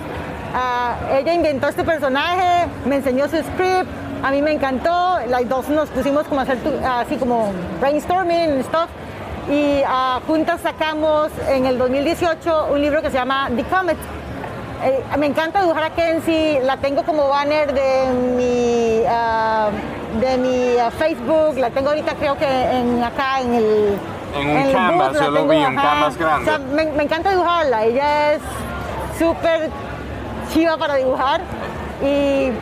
Ah, 0.55 0.95
ella 1.13 1.33
inventó 1.35 1.69
este 1.69 1.85
personaje, 1.85 2.67
me 2.85 2.97
enseñó 2.97 3.29
su 3.29 3.37
script, 3.37 3.89
a 4.23 4.31
mí 4.33 4.43
me 4.43 4.53
encantó, 4.53 5.19
las 5.29 5.49
dos 5.49 5.69
nos 5.69 5.89
pusimos 5.91 6.27
como 6.27 6.41
a 6.41 6.43
hacer 6.45 6.59
así 6.85 7.17
como 7.17 7.53
brainstorming 7.81 8.59
y 8.59 8.63
stuff. 8.65 8.89
Y 9.51 9.83
ah, 9.85 10.21
juntas 10.29 10.61
sacamos 10.61 11.29
en 11.49 11.67
el 11.67 11.77
2018 11.77 12.69
un 12.73 12.81
libro 12.81 13.03
que 13.03 13.11
se 13.11 13.17
llama 13.17 13.51
The 13.55 13.65
Comet. 13.65 13.97
Eh, 14.85 15.03
me 15.19 15.27
encanta 15.27 15.61
dibujar 15.61 15.83
a 15.83 15.91
Kenzie, 15.91 16.61
la 16.63 16.77
tengo 16.77 17.03
como 17.03 17.29
banner 17.29 17.75
de 17.75 18.13
mi, 18.37 19.03
ah, 19.09 19.69
de 20.21 20.39
mi 20.39 20.79
ah, 20.79 20.93
Facebook, 20.93 21.59
la 21.59 21.71
tengo 21.71 21.89
ahorita 21.89 22.15
creo 22.15 22.39
que 22.39 22.47
en, 22.47 23.03
acá 23.03 23.41
en 23.41 23.55
el... 23.55 23.99
En 24.37 24.51
un 24.51 24.57
el 24.57 24.73
canvas, 24.73 25.15
yo 25.15 25.31
lo 25.33 25.49
vi, 25.49 25.57
un 25.57 25.75
canvas 25.75 26.17
grande. 26.17 26.43
O 26.43 26.45
sea, 26.45 26.59
me, 26.59 26.85
me 26.93 27.03
encanta 27.03 27.31
dibujarla, 27.31 27.85
ella 27.85 28.35
es 28.35 28.41
súper 29.19 29.69
chiva 30.53 30.77
para 30.77 30.95
dibujar 30.95 31.41
y 32.03 32.53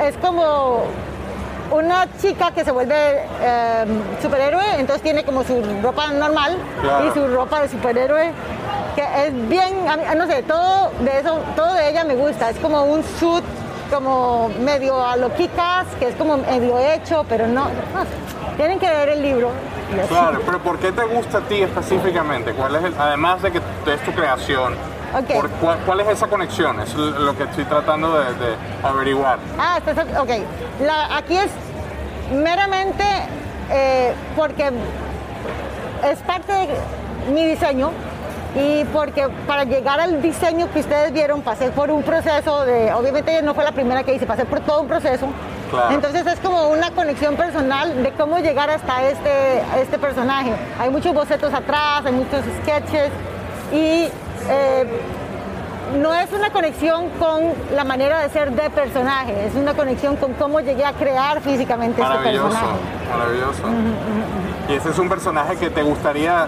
es 0.00 0.16
como 0.22 0.84
una 1.72 2.06
chica 2.20 2.50
que 2.52 2.64
se 2.64 2.70
vuelve 2.70 2.94
eh, 3.40 3.84
superhéroe, 4.20 4.62
entonces 4.78 5.02
tiene 5.02 5.24
como 5.24 5.42
su 5.44 5.62
ropa 5.82 6.08
normal 6.12 6.56
Claro. 6.82 7.06
y 7.06 7.10
su 7.12 7.26
ropa 7.28 7.60
de 7.62 7.68
superhéroe, 7.68 8.30
que 8.94 9.02
es 9.26 9.48
bien, 9.48 9.88
a 9.88 9.96
mí- 9.96 10.04
no 10.16 10.26
sé, 10.26 10.42
todo 10.42 10.90
de 11.00 11.18
eso, 11.18 11.38
todo 11.56 11.72
de 11.74 11.88
ella 11.90 12.04
me 12.04 12.14
gusta, 12.14 12.50
es 12.50 12.58
como 12.58 12.84
un 12.84 13.02
suit 13.18 13.44
como 13.92 14.48
medio 14.60 15.04
a 15.06 15.16
lo 15.16 15.32
Kikas, 15.34 15.86
que 15.98 16.08
es 16.08 16.14
como 16.16 16.38
medio 16.38 16.78
hecho, 16.78 17.24
pero 17.28 17.46
no, 17.46 17.64
no, 17.64 18.56
tienen 18.56 18.78
que 18.78 18.88
ver 18.88 19.08
el 19.10 19.22
libro. 19.22 19.50
Claro, 20.08 20.40
pero 20.46 20.58
¿por 20.60 20.78
qué 20.78 20.90
te 20.92 21.04
gusta 21.04 21.38
a 21.38 21.40
ti 21.42 21.60
específicamente? 21.62 22.52
¿Cuál 22.52 22.76
es 22.76 22.84
el- 22.84 22.94
además 22.98 23.42
de 23.42 23.52
que 23.52 23.58
es 23.58 24.00
tu 24.04 24.12
creación, 24.12 24.74
Por 25.12 25.50
cuál, 25.50 25.78
cuál 25.84 26.00
es 26.00 26.08
esa 26.08 26.26
conexión? 26.26 26.80
Es 26.80 26.94
lo 26.94 27.36
que 27.36 27.44
estoy 27.44 27.64
tratando 27.64 28.18
de, 28.18 28.24
de 28.34 28.54
averiguar. 28.82 29.38
Ah, 29.58 29.78
estás, 29.78 30.06
ok. 30.18 30.30
La- 30.80 31.16
aquí 31.16 31.36
es 31.36 31.50
meramente 32.32 33.04
eh, 33.70 34.14
porque 34.36 34.70
es 36.10 36.18
parte 36.20 36.52
de 36.52 36.68
mi 37.32 37.44
diseño 37.46 37.90
y 38.54 38.84
porque 38.86 39.28
para 39.46 39.64
llegar 39.64 40.00
al 40.00 40.20
diseño 40.20 40.70
que 40.72 40.80
ustedes 40.80 41.12
vieron 41.12 41.40
pasé 41.42 41.70
por 41.70 41.90
un 41.90 42.02
proceso 42.02 42.64
de, 42.64 42.92
obviamente 42.92 43.40
no 43.42 43.54
fue 43.54 43.64
la 43.64 43.72
primera 43.72 44.02
que 44.04 44.14
hice, 44.14 44.26
pasé 44.26 44.44
por 44.44 44.60
todo 44.60 44.82
un 44.82 44.88
proceso. 44.88 45.26
Claro. 45.70 45.90
Entonces 45.94 46.26
es 46.26 46.38
como 46.40 46.68
una 46.68 46.90
conexión 46.90 47.34
personal 47.36 48.02
de 48.02 48.12
cómo 48.12 48.38
llegar 48.38 48.68
hasta 48.68 49.08
este, 49.08 49.62
este 49.80 49.98
personaje. 49.98 50.52
Hay 50.78 50.90
muchos 50.90 51.14
bocetos 51.14 51.52
atrás, 51.54 52.02
hay 52.04 52.12
muchos 52.12 52.40
sketches 52.62 53.10
y 53.72 54.08
eh, 54.48 54.86
no 56.00 56.14
es 56.14 56.32
una 56.32 56.50
conexión 56.50 57.08
con 57.18 57.42
la 57.74 57.84
manera 57.84 58.20
de 58.20 58.30
ser 58.30 58.52
de 58.52 58.70
personaje, 58.70 59.46
es 59.46 59.54
una 59.54 59.74
conexión 59.74 60.16
con 60.16 60.32
cómo 60.34 60.60
llegué 60.60 60.84
a 60.84 60.92
crear 60.92 61.40
físicamente 61.42 62.00
este 62.00 62.14
Maravilloso, 62.14 62.48
personaje. 62.48 62.78
maravilloso. 63.10 63.62
Y 64.68 64.72
ese 64.74 64.90
es 64.90 64.98
un 64.98 65.08
personaje 65.08 65.56
que 65.56 65.68
te 65.70 65.82
gustaría 65.82 66.46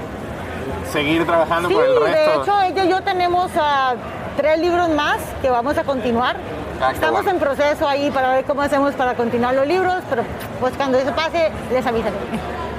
seguir 0.90 1.26
trabajando 1.26 1.68
Sí, 1.68 1.74
por 1.74 1.84
el 1.84 1.94
de 1.94 2.00
resto. 2.00 2.42
hecho 2.42 2.62
ella 2.62 2.84
y 2.84 2.88
yo 2.88 3.02
tenemos 3.02 3.50
ah, 3.60 3.94
tres 4.36 4.58
libros 4.58 4.88
más 4.90 5.18
que 5.42 5.50
vamos 5.50 5.76
a 5.76 5.84
continuar. 5.84 6.36
Ah, 6.80 6.92
Estamos 6.92 7.22
bueno. 7.22 7.30
en 7.32 7.38
proceso 7.38 7.86
ahí 7.88 8.10
para 8.10 8.30
ver 8.30 8.44
cómo 8.44 8.62
hacemos 8.62 8.94
para 8.94 9.14
continuar 9.14 9.54
los 9.54 9.66
libros, 9.66 9.96
pero 10.08 10.22
pues 10.60 10.74
cuando 10.76 10.98
eso 10.98 11.12
pase 11.14 11.50
les 11.72 11.86
avisaré. 11.86 12.14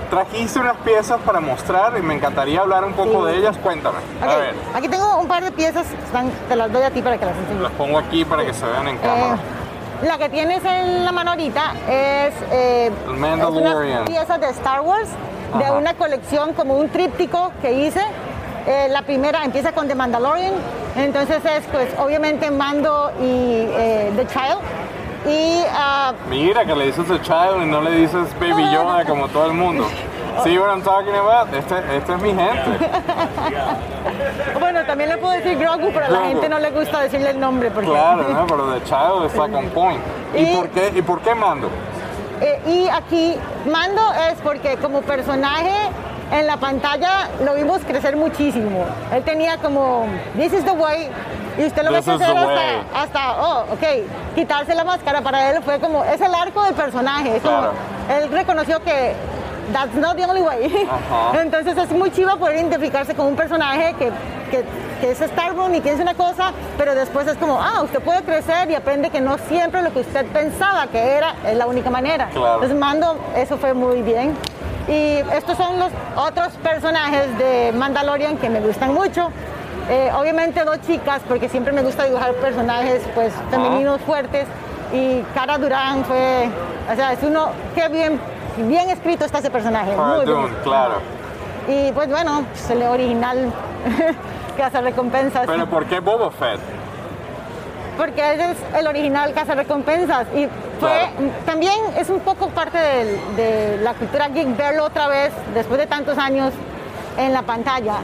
Trajiste 0.10 0.60
unas 0.60 0.78
piezas 0.78 1.20
para 1.26 1.40
mostrar 1.40 1.94
y 1.98 2.02
me 2.02 2.14
encantaría 2.14 2.62
hablar 2.62 2.86
un 2.86 2.94
poco 2.94 3.26
Sí. 3.26 3.32
de 3.32 3.38
ellas. 3.40 3.58
Cuéntame. 3.58 3.98
A 4.22 4.36
ver, 4.36 4.54
Aquí 4.76 4.88
tengo 4.88 5.18
un 5.18 5.28
par 5.28 5.44
de 5.44 5.52
piezas, 5.52 5.86
están- 6.06 6.32
te 6.48 6.56
las 6.56 6.72
doy 6.72 6.84
a 6.84 6.92
ti 6.92 7.02
para 7.02 7.18
que 7.18 7.26
las 7.26 7.36
enseñes. 7.38 7.62
las 7.62 7.72
pongo 7.74 7.98
aquí 7.98 8.24
para 8.24 8.46
que 8.46 8.54
se 8.54 8.66
vean 8.66 8.88
en 8.88 8.98
cámara. 8.98 9.34
Eh, 9.36 10.06
la 10.08 10.18
que 10.18 10.30
tienes 10.30 10.64
en 10.64 11.04
la 11.06 11.12
mano 11.12 11.32
ahorita 11.32 11.74
es, 11.88 12.34
eh, 12.52 12.92
El 13.08 13.14
es 13.14 13.20
Mandalorian. 13.20 13.98
una 14.02 14.06
pieza 14.06 14.38
de 14.38 14.50
Star 14.50 14.82
Wars, 14.82 15.10
de 15.58 15.72
una 15.72 15.94
colección 15.96 16.54
como 16.54 16.76
un 16.78 16.90
tríptico 16.90 17.52
que 17.62 17.72
hice. 17.74 18.02
Eh, 18.68 18.88
la 18.90 19.02
primera 19.04 19.44
empieza 19.44 19.72
con 19.74 19.88
The 19.88 19.96
Mandalorian, 19.96 20.54
entonces 20.96 21.44
es 21.46 21.64
pues 21.72 21.88
obviamente 22.00 22.50
Mando 22.52 23.12
y 23.22 23.68
eh, 23.70 24.12
The 24.16 24.26
Child. 24.28 24.58
Y 25.28 25.64
ah, 25.72 26.14
Mira 26.30 26.66
que 26.66 26.76
le 26.76 26.86
dices 26.88 27.10
a 27.10 27.22
Child 27.22 27.64
y 27.64 27.66
no 27.66 27.82
le 27.82 27.92
dices 27.92 28.28
Baby 28.40 28.64
Yoda 28.72 29.06
como 29.06 29.28
todo 29.28 29.48
el 29.48 29.54
mundo. 29.54 29.86
See 30.44 30.58
what 30.60 30.70
I'm 30.70 30.82
talking 30.84 31.16
about? 31.16 31.54
Este, 31.54 31.76
este 31.96 32.14
es 32.14 32.22
mi 32.22 32.30
gente. 32.30 32.90
bueno, 34.60 34.84
también 34.86 35.10
le 35.10 35.18
puedo 35.18 35.34
decir 35.34 35.58
Grogu, 35.58 35.92
pero 35.94 36.06
a 36.06 36.10
la 36.10 36.18
Grogu. 36.20 36.28
gente 36.28 36.50
no 36.50 36.60
le 36.60 36.72
gusta 36.72 37.00
decirle 37.02 37.30
el 37.32 37.40
nombre 37.40 37.72
porque... 37.72 37.90
Claro, 37.90 38.28
¿no? 38.28 38.46
Pero 38.48 38.74
The 38.74 38.84
Child 38.84 39.26
está 39.28 39.48
con 39.48 39.66
point. 39.70 40.02
¿Y, 40.36 40.42
Y- 40.42 40.56
por 40.56 40.70
qué, 40.70 40.92
¿Y 40.96 41.02
por 41.02 41.22
qué 41.22 41.34
mando? 41.36 41.70
Eh, 42.42 42.60
y 42.68 42.88
aquí 42.90 43.38
Mando 43.72 44.02
es 44.30 44.36
porque 44.42 44.76
como 44.78 45.02
personaje 45.04 45.72
en 46.34 46.46
la 46.48 46.58
pantalla 46.58 47.30
lo 47.46 47.54
vimos 47.56 47.82
crecer 47.88 48.18
muchísimo. 48.18 48.86
Él 49.14 49.24
tenía 49.24 49.58
como, 49.58 50.06
this 50.36 50.52
is 50.52 50.66
the 50.66 50.72
way, 50.74 51.10
Y 51.58 51.66
usted 51.66 51.84
lo 51.84 51.92
ve 51.92 52.00
way. 52.00 52.22
hasta, 52.22 53.02
hasta, 53.02 53.42
oh, 53.42 53.62
ok, 53.74 53.84
quitarse 54.36 54.76
la 54.76 54.84
máscara 54.84 55.22
para 55.22 55.50
él 55.52 55.62
fue 55.64 55.80
como, 55.80 56.04
es 56.04 56.20
el 56.22 56.34
arco 56.34 56.64
del 56.64 56.74
personaje. 56.74 57.38
Es 57.38 57.42
como, 57.44 57.58
Claro. 57.58 57.74
él 58.10 58.32
reconoció 58.32 58.82
que 58.84 59.14
that's 59.74 59.94
not 59.96 60.16
the 60.16 60.26
only 60.26 60.42
way. 60.42 60.88
Ajá. 60.90 61.40
Entonces 61.42 61.78
es 61.78 61.90
muy 61.92 62.12
chiva 62.12 62.36
poder 62.36 62.58
identificarse 62.58 63.16
con 63.16 63.28
un 63.28 63.36
personaje 63.36 63.94
que, 63.98 64.12
que, 64.52 64.64
que 65.02 65.12
es 65.12 65.18
Starborn 65.20 65.76
y 65.76 65.82
que 65.82 65.92
es 65.94 66.00
una 66.00 66.14
cosa, 66.14 66.52
pero 66.78 66.94
después 66.94 67.28
es 67.28 67.38
como, 67.38 67.60
ah, 67.62 67.82
usted 67.84 68.00
puede 68.02 68.22
crecer 68.24 68.70
y 68.70 68.76
aprende 68.76 69.10
que 69.10 69.22
no 69.22 69.38
siempre 69.38 69.82
lo 69.82 69.92
que 69.94 70.00
usted 70.02 70.26
pensaba 70.28 70.88
que 70.88 71.00
era 71.00 71.36
es 71.48 71.56
la 71.58 71.66
única 71.68 71.90
manera. 71.90 72.28
Claro. 72.30 72.56
Entonces 72.56 72.78
Mando, 72.78 73.18
eso 73.36 73.58
fue 73.58 73.74
muy 73.74 74.02
bien. 74.02 74.36
Y 74.88 75.18
estos 75.34 75.58
son 75.58 75.80
los 75.80 75.90
otros 76.16 76.50
personajes 76.62 77.36
de 77.40 77.72
Mandalorian 77.76 78.38
que 78.38 78.50
me 78.52 78.60
gustan 78.60 78.94
mucho. 78.94 79.32
Eh, 79.90 80.12
obviamente 80.18 80.64
dos 80.64 80.82
chicas, 80.82 81.22
porque 81.28 81.48
siempre 81.50 81.72
me 81.74 81.82
gusta 81.84 82.04
dibujar 82.06 82.34
personajes 82.36 83.04
pues 83.14 83.34
femeninos 83.52 84.02
fuertes. 84.02 84.48
Y 84.94 85.22
Cara 85.34 85.58
Durán 85.58 86.04
fue, 86.06 86.50
o 86.92 86.96
sea, 86.96 87.14
es 87.14 87.22
uno, 87.24 87.50
qué 87.76 87.88
bien, 87.90 88.20
bien 88.58 88.90
escrito 88.90 89.26
está 89.26 89.40
ese 89.40 89.50
personaje. 89.52 89.92
Cara 89.96 90.16
muy 90.16 90.26
bien. 90.26 90.56
Claro. 90.64 90.96
Y 91.68 91.92
pues 91.92 92.10
bueno, 92.10 92.44
pues, 92.52 92.70
el 92.70 92.84
original 92.84 93.52
hace 94.64 94.82
recompensas. 94.82 95.46
Pero 95.48 95.66
¿por 95.68 95.86
qué 95.86 96.00
Boba 96.00 96.32
Fett? 96.32 96.60
porque 97.98 98.34
ese 98.34 98.52
es 98.52 98.58
el 98.78 98.88
original 98.88 99.34
recompensas 99.56 100.28
y 100.36 100.50
fue 100.82 100.90
Claro. 100.90 101.32
también 101.46 101.80
es 101.98 102.10
un 102.10 102.20
poco 102.20 102.50
parte 102.50 102.78
del- 102.78 103.18
de 103.38 103.78
la 103.82 103.94
cultura 103.94 104.28
geek 104.28 104.58
verlo 104.58 104.84
otra 104.84 105.08
vez 105.08 105.32
después 105.54 105.80
de 105.80 105.88
tantos 105.88 106.18
años 106.18 106.52
en 107.18 107.32
la 107.32 107.44
pantalla 107.44 108.00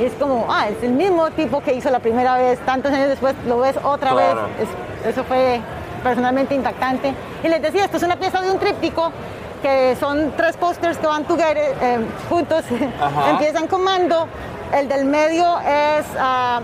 y 0.00 0.04
es 0.04 0.12
como 0.14 0.46
ah 0.48 0.68
es 0.68 0.82
el 0.82 0.92
mismo 0.92 1.30
tipo 1.32 1.60
que 1.62 1.74
hizo 1.74 1.90
la 1.90 1.98
primera 2.00 2.36
vez 2.36 2.58
tantos 2.60 2.92
años 2.92 3.08
después 3.08 3.34
lo 3.46 3.58
ves 3.60 3.76
otra 3.82 4.10
Claro. 4.12 4.42
vez 4.58 4.68
Es- 5.04 5.08
eso 5.10 5.24
fue 5.24 5.60
personalmente 6.02 6.54
impactante 6.54 7.14
y 7.44 7.48
les 7.48 7.60
decía 7.62 7.84
esto 7.84 7.96
es 7.98 8.02
una 8.02 8.16
pieza 8.16 8.40
de 8.40 8.50
un 8.50 8.58
tríptico 8.58 9.12
que 9.62 9.94
son 10.00 10.32
tres 10.36 10.56
pósters 10.56 10.96
que 10.96 11.06
van 11.06 11.24
together, 11.24 11.74
eh, 11.82 11.98
juntos 12.30 12.64
empiezan 13.30 13.66
con 13.66 13.84
Mando 13.84 14.26
el 14.76 14.88
del 14.88 15.04
medio 15.04 15.58
es 15.60 16.06
ah, 16.18 16.60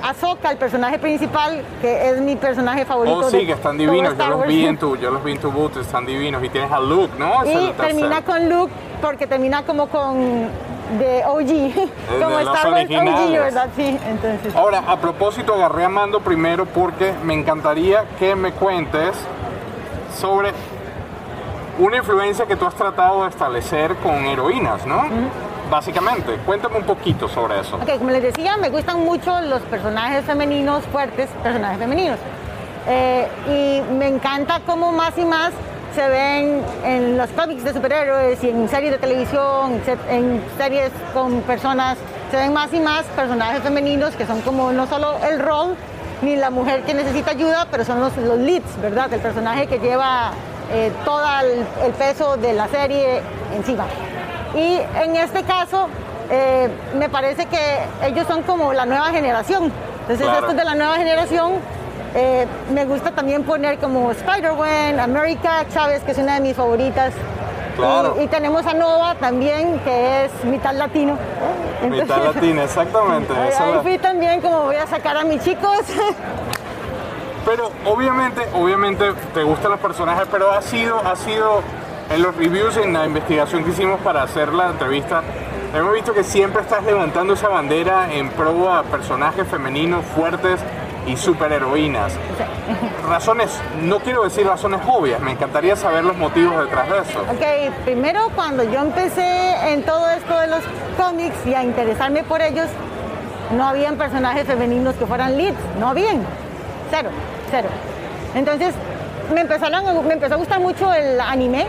Ahsoka, 0.00 0.48
el 0.52 0.56
personaje 0.58 0.96
principal, 1.00 1.60
que 1.82 2.10
es 2.10 2.20
mi 2.20 2.36
personaje 2.36 2.84
favorito. 2.84 3.16
Oh, 3.16 3.30
de 3.30 3.40
sí, 3.40 3.44
que 3.46 3.52
están 3.54 3.76
divinos. 3.76 4.16
Yo 4.16 4.28
los 4.28 4.46
vi 4.46 4.64
en 4.64 4.78
tu, 4.78 4.94
yo 4.96 5.10
los 5.10 5.24
vi 5.24 5.32
en 5.32 5.38
tu 5.40 5.50
boot, 5.50 5.76
están 5.76 6.06
divinos. 6.06 6.42
Y 6.44 6.48
tienes 6.50 6.70
a 6.70 6.78
Luke, 6.78 7.12
¿no? 7.18 7.42
Es 7.42 7.60
Y 7.62 7.72
termina 7.72 8.22
con 8.22 8.48
Luke 8.48 8.72
porque 9.02 9.26
termina 9.26 9.64
como 9.64 9.88
con 9.88 10.48
de 10.96 11.24
OG, 11.24 11.90
como 12.22 12.38
Star 12.38 12.72
Wars. 12.72 12.90
OG, 12.90 13.30
¿verdad? 13.32 13.68
Sí, 13.76 13.98
entonces. 14.06 14.54
Ahora, 14.54 14.82
a 14.86 14.96
propósito, 14.96 15.54
agarré 15.54 15.84
a 15.84 15.88
Mando 15.88 16.20
primero 16.20 16.66
porque 16.66 17.12
me 17.24 17.34
encantaría 17.34 18.04
que 18.18 18.34
me 18.34 18.52
cuentes 18.52 19.16
sobre 20.18 20.52
una 21.78 21.98
influencia 21.98 22.46
que 22.46 22.56
tú 22.56 22.66
has 22.66 22.74
tratado 22.74 23.22
de 23.24 23.30
establecer 23.30 23.94
con 23.96 24.14
heroínas, 24.26 24.86
¿no? 24.86 25.04
Básicamente, 25.70 26.36
cuéntame 26.46 26.76
un 26.78 26.84
poquito 26.84 27.28
sobre 27.28 27.60
eso. 27.60 27.76
Ok, 27.76 27.98
como 27.98 28.10
les 28.10 28.22
decía, 28.22 28.56
me 28.56 28.70
gustan 28.70 29.04
mucho 29.04 29.40
los 29.42 29.60
personajes 29.62 30.24
femeninos 30.24 30.82
fuertes, 30.86 31.28
personajes 31.42 31.78
femeninos. 31.78 32.18
Eh, 32.86 33.28
y 33.46 33.92
me 33.92 34.08
encanta 34.08 34.60
cómo 34.64 34.92
más 34.92 35.16
y 35.18 35.24
más 35.24 35.52
se 35.98 36.08
ven 36.08 36.62
en 36.84 37.18
los 37.18 37.28
cómics 37.30 37.64
de 37.64 37.72
superhéroes 37.72 38.44
y 38.44 38.50
en 38.50 38.68
series 38.68 38.92
de 38.92 38.98
televisión, 38.98 39.82
en 40.08 40.40
series 40.56 40.92
con 41.12 41.40
personas, 41.40 41.98
se 42.30 42.36
ven 42.36 42.52
más 42.52 42.72
y 42.72 42.78
más 42.78 43.02
personajes 43.16 43.62
femeninos 43.62 44.14
que 44.14 44.24
son 44.24 44.40
como 44.42 44.70
no 44.70 44.86
solo 44.86 45.16
el 45.28 45.40
rol 45.40 45.74
ni 46.22 46.36
la 46.36 46.50
mujer 46.50 46.82
que 46.82 46.94
necesita 46.94 47.32
ayuda, 47.32 47.66
pero 47.68 47.84
son 47.84 47.98
los, 47.98 48.16
los 48.16 48.38
leads, 48.38 48.80
¿verdad? 48.80 49.12
El 49.12 49.18
personaje 49.18 49.66
que 49.66 49.80
lleva 49.80 50.30
eh, 50.72 50.92
todo 51.04 51.20
el, 51.42 51.66
el 51.84 51.92
peso 51.94 52.36
de 52.36 52.52
la 52.52 52.68
serie 52.68 53.20
encima. 53.56 53.86
Y 54.54 54.78
en 55.02 55.16
este 55.16 55.42
caso, 55.42 55.88
eh, 56.30 56.68
me 56.96 57.08
parece 57.08 57.46
que 57.46 57.78
ellos 58.06 58.24
son 58.28 58.44
como 58.44 58.72
la 58.72 58.86
nueva 58.86 59.08
generación. 59.10 59.72
Entonces, 60.02 60.24
Claro. 60.24 60.40
estos 60.42 60.56
de 60.56 60.64
la 60.64 60.76
nueva 60.76 60.94
generación, 60.96 61.54
eh, 62.14 62.46
me 62.72 62.84
gusta 62.84 63.10
también 63.12 63.44
poner 63.44 63.78
como 63.78 64.10
Spider-Man, 64.10 65.00
América 65.00 65.64
Chávez, 65.72 66.02
que 66.02 66.12
es 66.12 66.18
una 66.18 66.34
de 66.34 66.40
mis 66.40 66.56
favoritas. 66.56 67.12
Claro. 67.76 68.16
Y, 68.18 68.24
y 68.24 68.26
tenemos 68.26 68.66
a 68.66 68.74
Nova 68.74 69.14
también, 69.14 69.78
que 69.80 70.24
es 70.24 70.44
mitad 70.44 70.74
latino. 70.74 71.16
Mitad 71.82 72.00
Entonces, 72.00 72.34
latina, 72.34 72.64
exactamente. 72.64 73.32
Ahí, 73.60 73.78
fui 73.82 73.98
también 73.98 74.40
como 74.40 74.64
voy 74.64 74.76
a 74.76 74.86
sacar 74.86 75.16
a 75.16 75.24
mis 75.24 75.42
chicos. 75.42 75.80
Pero 77.44 77.70
obviamente, 77.86 78.42
obviamente 78.52 79.12
te 79.32 79.42
gustan 79.42 79.70
los 79.70 79.80
personajes, 79.80 80.26
pero 80.30 80.50
ha 80.50 80.60
sido, 80.60 80.98
ha 80.98 81.16
sido 81.16 81.62
en 82.10 82.22
los 82.22 82.36
reviews, 82.36 82.76
en 82.76 82.92
la 82.92 83.06
investigación 83.06 83.64
que 83.64 83.70
hicimos 83.70 84.00
para 84.00 84.22
hacer 84.22 84.52
la 84.52 84.66
entrevista, 84.66 85.22
hemos 85.72 85.94
visto 85.94 86.12
que 86.12 86.24
siempre 86.24 86.60
estás 86.60 86.84
levantando 86.84 87.32
esa 87.32 87.48
bandera 87.48 88.12
en 88.12 88.28
pro 88.30 88.70
a 88.70 88.82
personajes 88.82 89.46
femeninos 89.48 90.04
fuertes 90.04 90.60
y 91.08 91.16
superheroínas. 91.16 92.12
Razones, 93.08 93.58
no 93.82 94.00
quiero 94.00 94.24
decir 94.24 94.46
razones 94.46 94.80
obvias, 94.86 95.20
me 95.20 95.32
encantaría 95.32 95.74
saber 95.74 96.04
los 96.04 96.16
motivos 96.16 96.64
detrás 96.64 96.88
de 96.90 96.98
eso. 96.98 97.20
Ok, 97.20 97.74
primero 97.84 98.28
cuando 98.34 98.62
yo 98.64 98.80
empecé 98.80 99.72
en 99.72 99.82
todo 99.82 100.08
esto 100.10 100.38
de 100.38 100.46
los 100.48 100.60
cómics 100.96 101.36
y 101.46 101.54
a 101.54 101.64
interesarme 101.64 102.22
por 102.22 102.42
ellos, 102.42 102.66
no 103.56 103.66
habían 103.66 103.96
personajes 103.96 104.46
femeninos 104.46 104.94
que 104.96 105.06
fueran 105.06 105.36
leads, 105.36 105.58
no 105.80 105.88
habían. 105.88 106.22
Cero, 106.90 107.10
cero. 107.50 107.68
Entonces 108.34 108.74
me, 109.32 109.40
empezaron, 109.40 110.06
me 110.06 110.14
empezó 110.14 110.34
a 110.34 110.36
gustar 110.36 110.60
mucho 110.60 110.92
el 110.92 111.20
anime, 111.20 111.66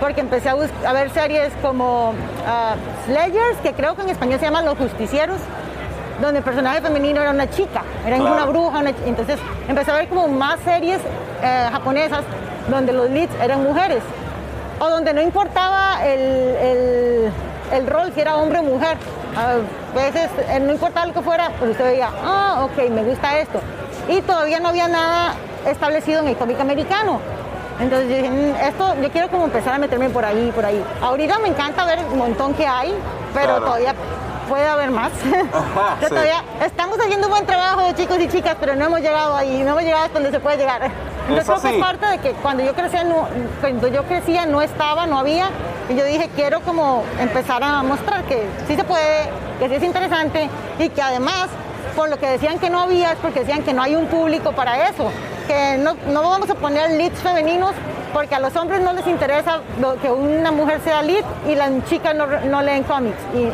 porque 0.00 0.20
empecé 0.20 0.48
a, 0.48 0.56
a 0.86 0.92
ver 0.92 1.10
series 1.10 1.52
como 1.60 2.14
ah, 2.46 2.76
Slayers, 3.06 3.58
que 3.62 3.72
creo 3.72 3.96
que 3.96 4.02
en 4.02 4.10
español 4.10 4.38
se 4.38 4.46
llaman 4.46 4.64
Los 4.64 4.78
Justicieros, 4.78 5.38
donde 6.20 6.38
el 6.38 6.44
personaje 6.44 6.80
femenino 6.80 7.20
era 7.20 7.30
una 7.30 7.48
chica, 7.50 7.82
era 8.06 8.16
Claro. 8.16 8.34
una 8.34 8.44
bruja. 8.46 8.78
una 8.78 8.90
entonces 9.06 9.38
empecé 9.68 9.90
a 9.90 9.94
ver 9.94 10.08
como 10.08 10.28
más 10.28 10.58
series 10.64 11.00
eh, 11.42 11.68
japonesas 11.72 12.20
donde 12.68 12.92
los 12.92 13.08
leads 13.10 13.32
eran 13.42 13.62
mujeres, 13.62 14.02
o 14.80 14.88
donde 14.90 15.12
no 15.14 15.20
importaba 15.22 16.04
el, 16.06 16.20
el- 16.20 17.32
el 17.72 17.86
rol, 17.86 18.10
si 18.14 18.20
era 18.20 18.36
hombre 18.36 18.58
o 18.60 18.62
mujer. 18.62 18.96
A 19.36 19.94
veces 19.96 20.28
eh, 20.48 20.58
no 20.60 20.72
importaba 20.72 21.06
lo 21.06 21.12
que 21.12 21.20
fuera, 21.20 21.50
pero 21.58 21.70
usted 21.72 21.84
veía, 21.84 22.08
ah, 22.24 22.64
ok, 22.64 22.90
me 22.90 23.02
gusta 23.02 23.38
esto. 23.38 23.60
Y 24.08 24.20
todavía 24.22 24.58
no 24.60 24.68
había 24.70 24.88
nada 24.88 25.34
establecido 25.66 26.20
en 26.20 26.28
el 26.28 26.36
cómic 26.36 26.58
americano. 26.60 27.20
Entonces 27.78 28.08
yo 28.08 28.16
dije, 28.16 28.30
"Mm, 28.30 28.56
esto, 28.66 28.94
yo 29.02 29.10
quiero 29.10 29.28
como 29.28 29.44
empezar 29.44 29.74
a 29.74 29.78
meterme 29.78 30.08
por 30.10 30.24
ahí, 30.24 30.50
por 30.54 30.64
ahí. 30.64 30.82
Ahorita 31.02 31.38
me 31.38 31.48
encanta 31.48 31.84
ver 31.84 32.00
un 32.10 32.18
montón 32.18 32.54
que 32.54 32.66
hay, 32.66 32.92
pero 33.34 33.46
Claro. 33.46 33.64
todavía 33.66 33.94
puede 34.48 34.66
haber 34.66 34.90
más. 34.90 35.12
Ajá, 35.52 35.96
Yo 36.00 36.08
sí. 36.08 36.14
todavía 36.14 36.42
estamos 36.64 36.98
haciendo 36.98 37.26
un 37.26 37.32
buen 37.32 37.46
trabajo, 37.46 37.82
chicos 37.96 38.18
y 38.20 38.28
chicas, 38.28 38.56
pero 38.58 38.74
no 38.74 38.86
hemos 38.86 39.00
llegado 39.00 39.36
ahí, 39.36 39.62
no 39.62 39.70
hemos 39.70 39.82
llegado 39.82 40.04
hasta 40.04 40.14
donde 40.14 40.30
se 40.30 40.40
puede 40.40 40.56
llegar. 40.56 40.90
Yo 41.28 41.42
creo 41.42 41.60
que 41.60 41.76
es 41.76 41.82
parte 41.82 42.06
de 42.06 42.18
que 42.18 42.32
cuando 42.32 42.64
yo 42.64 42.74
crecía 42.74 43.04
no, 43.04 43.28
cuando 43.60 43.88
yo 43.88 44.02
crecía 44.04 44.46
no 44.46 44.62
estaba, 44.62 45.06
no 45.06 45.18
había, 45.18 45.50
y 45.88 45.94
yo 45.94 46.04
dije 46.04 46.30
quiero 46.34 46.60
como 46.60 47.04
empezar 47.20 47.62
a 47.62 47.82
mostrar 47.82 48.24
que 48.24 48.46
sí 48.66 48.76
se 48.76 48.84
puede, 48.84 49.28
que 49.58 49.68
sí 49.68 49.74
es 49.74 49.82
interesante 49.82 50.48
y 50.78 50.88
que 50.88 51.02
además 51.02 51.48
por 51.94 52.08
lo 52.08 52.18
que 52.18 52.28
decían 52.30 52.58
que 52.58 52.70
no 52.70 52.80
había 52.80 53.12
es 53.12 53.18
porque 53.18 53.40
decían 53.40 53.62
que 53.62 53.74
no 53.74 53.82
hay 53.82 53.94
un 53.94 54.06
público 54.06 54.52
para 54.52 54.88
eso, 54.88 55.10
que 55.46 55.76
no, 55.78 55.96
no 56.10 56.22
vamos 56.22 56.48
a 56.48 56.54
poner 56.54 56.92
leads 56.92 57.20
femeninos 57.20 57.72
porque 58.12 58.34
a 58.34 58.40
los 58.40 58.54
hombres 58.56 58.80
no 58.80 58.92
les 58.94 59.06
interesa 59.06 59.60
que 60.00 60.10
una 60.10 60.50
mujer 60.50 60.80
sea 60.82 61.02
lead 61.02 61.24
y 61.46 61.54
las 61.54 61.70
chicas 61.88 62.14
no, 62.14 62.26
no 62.26 62.62
leen 62.62 62.84
cómics 62.84 63.18
y 63.34 63.48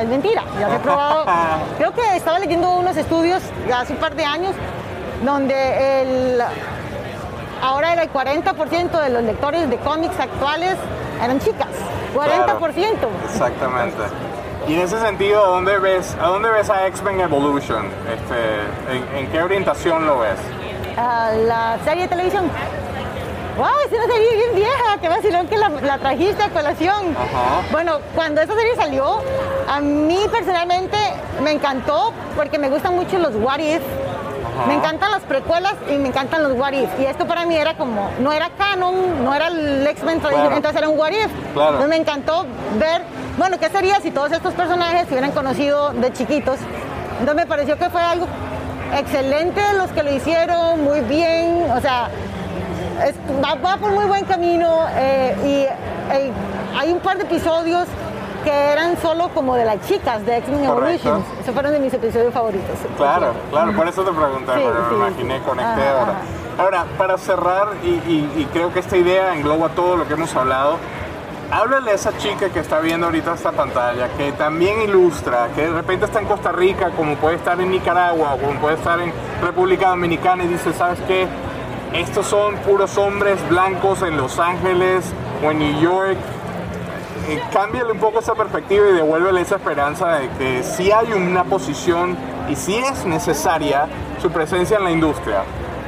es 0.00 0.08
mentira, 0.08 0.42
ya 0.58 0.68
se 0.68 0.76
he 0.76 0.78
probado. 0.78 1.24
Creo 1.78 1.92
que 1.92 2.16
estaba 2.16 2.38
leyendo 2.38 2.70
unos 2.70 2.96
estudios 2.96 3.42
hace 3.74 3.92
un 3.92 3.98
par 3.98 4.14
de 4.14 4.24
años 4.24 4.54
donde 5.24 6.02
el, 6.02 6.42
ahora 7.62 7.92
era 7.92 8.02
el 8.02 8.12
40% 8.12 9.02
de 9.02 9.10
los 9.10 9.22
lectores 9.22 9.68
de 9.68 9.76
cómics 9.78 10.18
actuales 10.18 10.76
eran 11.22 11.38
chicas. 11.40 11.68
40%. 12.14 12.96
Exactamente. 13.24 14.02
Y 14.66 14.74
en 14.74 14.80
ese 14.80 15.00
sentido, 15.00 15.44
¿a 15.44 15.48
dónde 15.48 15.78
ves, 15.78 16.16
a, 16.20 16.28
dónde 16.28 16.50
ves 16.50 16.70
a 16.70 16.86
X-Men 16.86 17.20
Evolution? 17.20 17.86
Este, 17.86 19.16
¿en, 19.16 19.24
en 19.24 19.32
qué 19.32 19.42
orientación 19.42 20.06
lo 20.06 20.18
ves? 20.18 20.38
Ah, 20.96 21.30
la 21.46 21.78
serie 21.84 22.02
de 22.02 22.08
televisión. 22.08 22.50
¡Wow! 23.56 23.66
Es 23.86 23.92
una 23.92 24.06
serie 24.12 24.34
bien 24.34 24.54
vieja. 24.54 24.98
Qué 25.00 25.08
vacilón 25.08 25.46
que 25.48 25.56
la, 25.56 25.68
la 25.68 25.98
trajiste 25.98 26.42
a 26.42 26.48
colación. 26.50 27.14
Ajá. 27.16 27.62
Bueno, 27.70 27.98
cuando 28.14 28.40
esa 28.40 28.54
serie 28.54 28.74
salió, 28.76 29.18
a 29.68 29.80
mí 29.80 30.18
personalmente 30.30 30.96
me 31.42 31.52
encantó 31.52 32.12
porque 32.36 32.58
me 32.58 32.68
gustan 32.68 32.94
mucho 32.94 33.18
los 33.18 33.34
what 33.36 33.58
if. 33.58 33.82
Me 34.66 34.74
encantan 34.74 35.10
las 35.10 35.22
precuelas 35.22 35.74
y 35.88 35.94
me 35.94 36.08
encantan 36.08 36.42
los 36.42 36.52
what 36.52 36.72
if. 36.72 36.88
Y 37.00 37.06
esto 37.06 37.26
para 37.26 37.46
mí 37.46 37.56
era 37.56 37.76
como, 37.76 38.10
no 38.18 38.30
era 38.32 38.50
canon, 38.58 39.24
no 39.24 39.34
era 39.34 39.46
el 39.48 39.86
X-Men 39.86 40.20
Claro. 40.20 40.56
entonces 40.56 40.76
era 40.78 40.88
un 40.88 40.98
what 40.98 41.10
if. 41.12 41.30
Claro. 41.54 41.70
Entonces 41.70 41.88
me 41.88 41.96
encantó 41.96 42.46
ver, 42.78 43.02
bueno, 43.38 43.58
¿qué 43.58 43.70
sería 43.70 44.00
si 44.00 44.10
todos 44.10 44.32
estos 44.32 44.52
personajes 44.54 45.06
se 45.06 45.12
hubieran 45.14 45.32
conocido 45.32 45.92
de 45.92 46.12
chiquitos? 46.12 46.58
Entonces 47.20 47.36
me 47.36 47.46
pareció 47.46 47.78
que 47.78 47.88
fue 47.88 48.02
algo 48.02 48.26
excelente 48.96 49.60
los 49.76 49.90
que 49.92 50.02
lo 50.02 50.12
hicieron, 50.12 50.82
muy 50.84 51.00
bien, 51.00 51.70
o 51.74 51.80
sea, 51.80 52.10
es- 53.04 53.14
va, 53.44 53.54
va 53.54 53.76
por 53.76 53.90
muy 53.92 54.04
buen 54.06 54.24
camino 54.24 54.86
eh, 54.94 55.36
y 55.44 56.14
eh, 56.14 56.32
hay 56.78 56.92
un 56.92 57.00
par 57.00 57.16
de 57.16 57.24
episodios 57.24 57.86
que 58.44 58.50
eran 58.50 58.96
solo 59.02 59.28
como 59.34 59.54
de 59.54 59.64
las 59.66 59.80
chicas 59.86 60.24
de 60.24 60.38
X-Men 60.38 60.64
Correcto. 60.66 61.08
Evolutions. 61.08 61.40
Esos 61.42 61.52
fueron 61.54 61.72
de 61.72 61.78
mis 61.78 61.92
episodios 61.92 62.32
favoritos. 62.32 62.70
Claro, 62.96 63.32
claro, 63.50 63.72
por 63.74 63.86
eso 63.86 64.02
te 64.02 64.12
pregunté, 64.12 64.52
Sí, 64.54 64.60
porque 64.64 64.78
sí, 64.88 64.94
me 64.94 65.06
imaginé, 65.08 65.38
conecté 65.40 65.82
Ajá, 65.82 65.98
ahora. 66.00 66.14
Ahora, 66.58 66.84
para 66.96 67.18
cerrar, 67.18 67.68
y, 67.82 67.88
y- 67.88 68.32
y 68.38 68.44
creo 68.52 68.72
que 68.72 68.80
esta 68.80 68.96
idea 68.96 69.34
engloba 69.34 69.68
todo 69.70 69.96
lo 69.96 70.06
que 70.08 70.14
hemos 70.14 70.34
hablado, 70.34 70.76
háblale 71.50 71.90
a 71.90 71.94
esa 71.94 72.16
chica 72.16 72.48
que 72.48 72.60
está 72.60 72.78
viendo 72.80 73.06
ahorita 73.06 73.34
esta 73.34 73.52
pantalla, 73.52 74.08
que 74.16 74.32
también 74.32 74.80
ilustra, 74.82 75.48
que 75.54 75.62
de 75.62 75.72
repente 75.74 76.06
está 76.06 76.20
en 76.20 76.26
Costa 76.26 76.50
Rica, 76.52 76.90
como 76.96 77.16
puede 77.16 77.36
estar 77.36 77.60
en 77.60 77.70
Nicaragua, 77.70 78.34
o 78.34 78.38
como 78.38 78.58
puede 78.60 78.76
estar 78.76 79.00
en 79.00 79.12
República 79.42 79.88
Dominicana, 79.90 80.44
y 80.44 80.48
dice, 80.48 80.72
¿sabes 80.72 80.98
qué? 81.06 81.26
Estos 81.92 82.26
son 82.26 82.54
puros 82.58 82.96
hombres 82.98 83.36
blancos 83.48 84.02
en 84.02 84.16
Los 84.16 84.38
Ángeles 84.38 85.04
o 85.44 85.50
en 85.50 85.58
New 85.58 85.80
York, 85.80 86.16
eh, 87.28 87.42
cámbiale 87.52 87.90
un 87.92 87.98
poco 87.98 88.20
esa 88.20 88.34
perspectiva 88.34 88.88
y 88.90 88.92
devuélvele 88.92 89.40
esa 89.40 89.56
esperanza 89.56 90.14
de 90.14 90.28
que 90.30 90.62
sí 90.62 90.92
hay 90.92 91.12
una 91.12 91.44
posición 91.44 92.16
y 92.48 92.54
sí 92.54 92.76
es 92.76 93.04
necesaria 93.04 93.86
su 94.22 94.30
presencia 94.30 94.78
en 94.78 94.84
la 94.84 94.90
industria. 94.92 95.42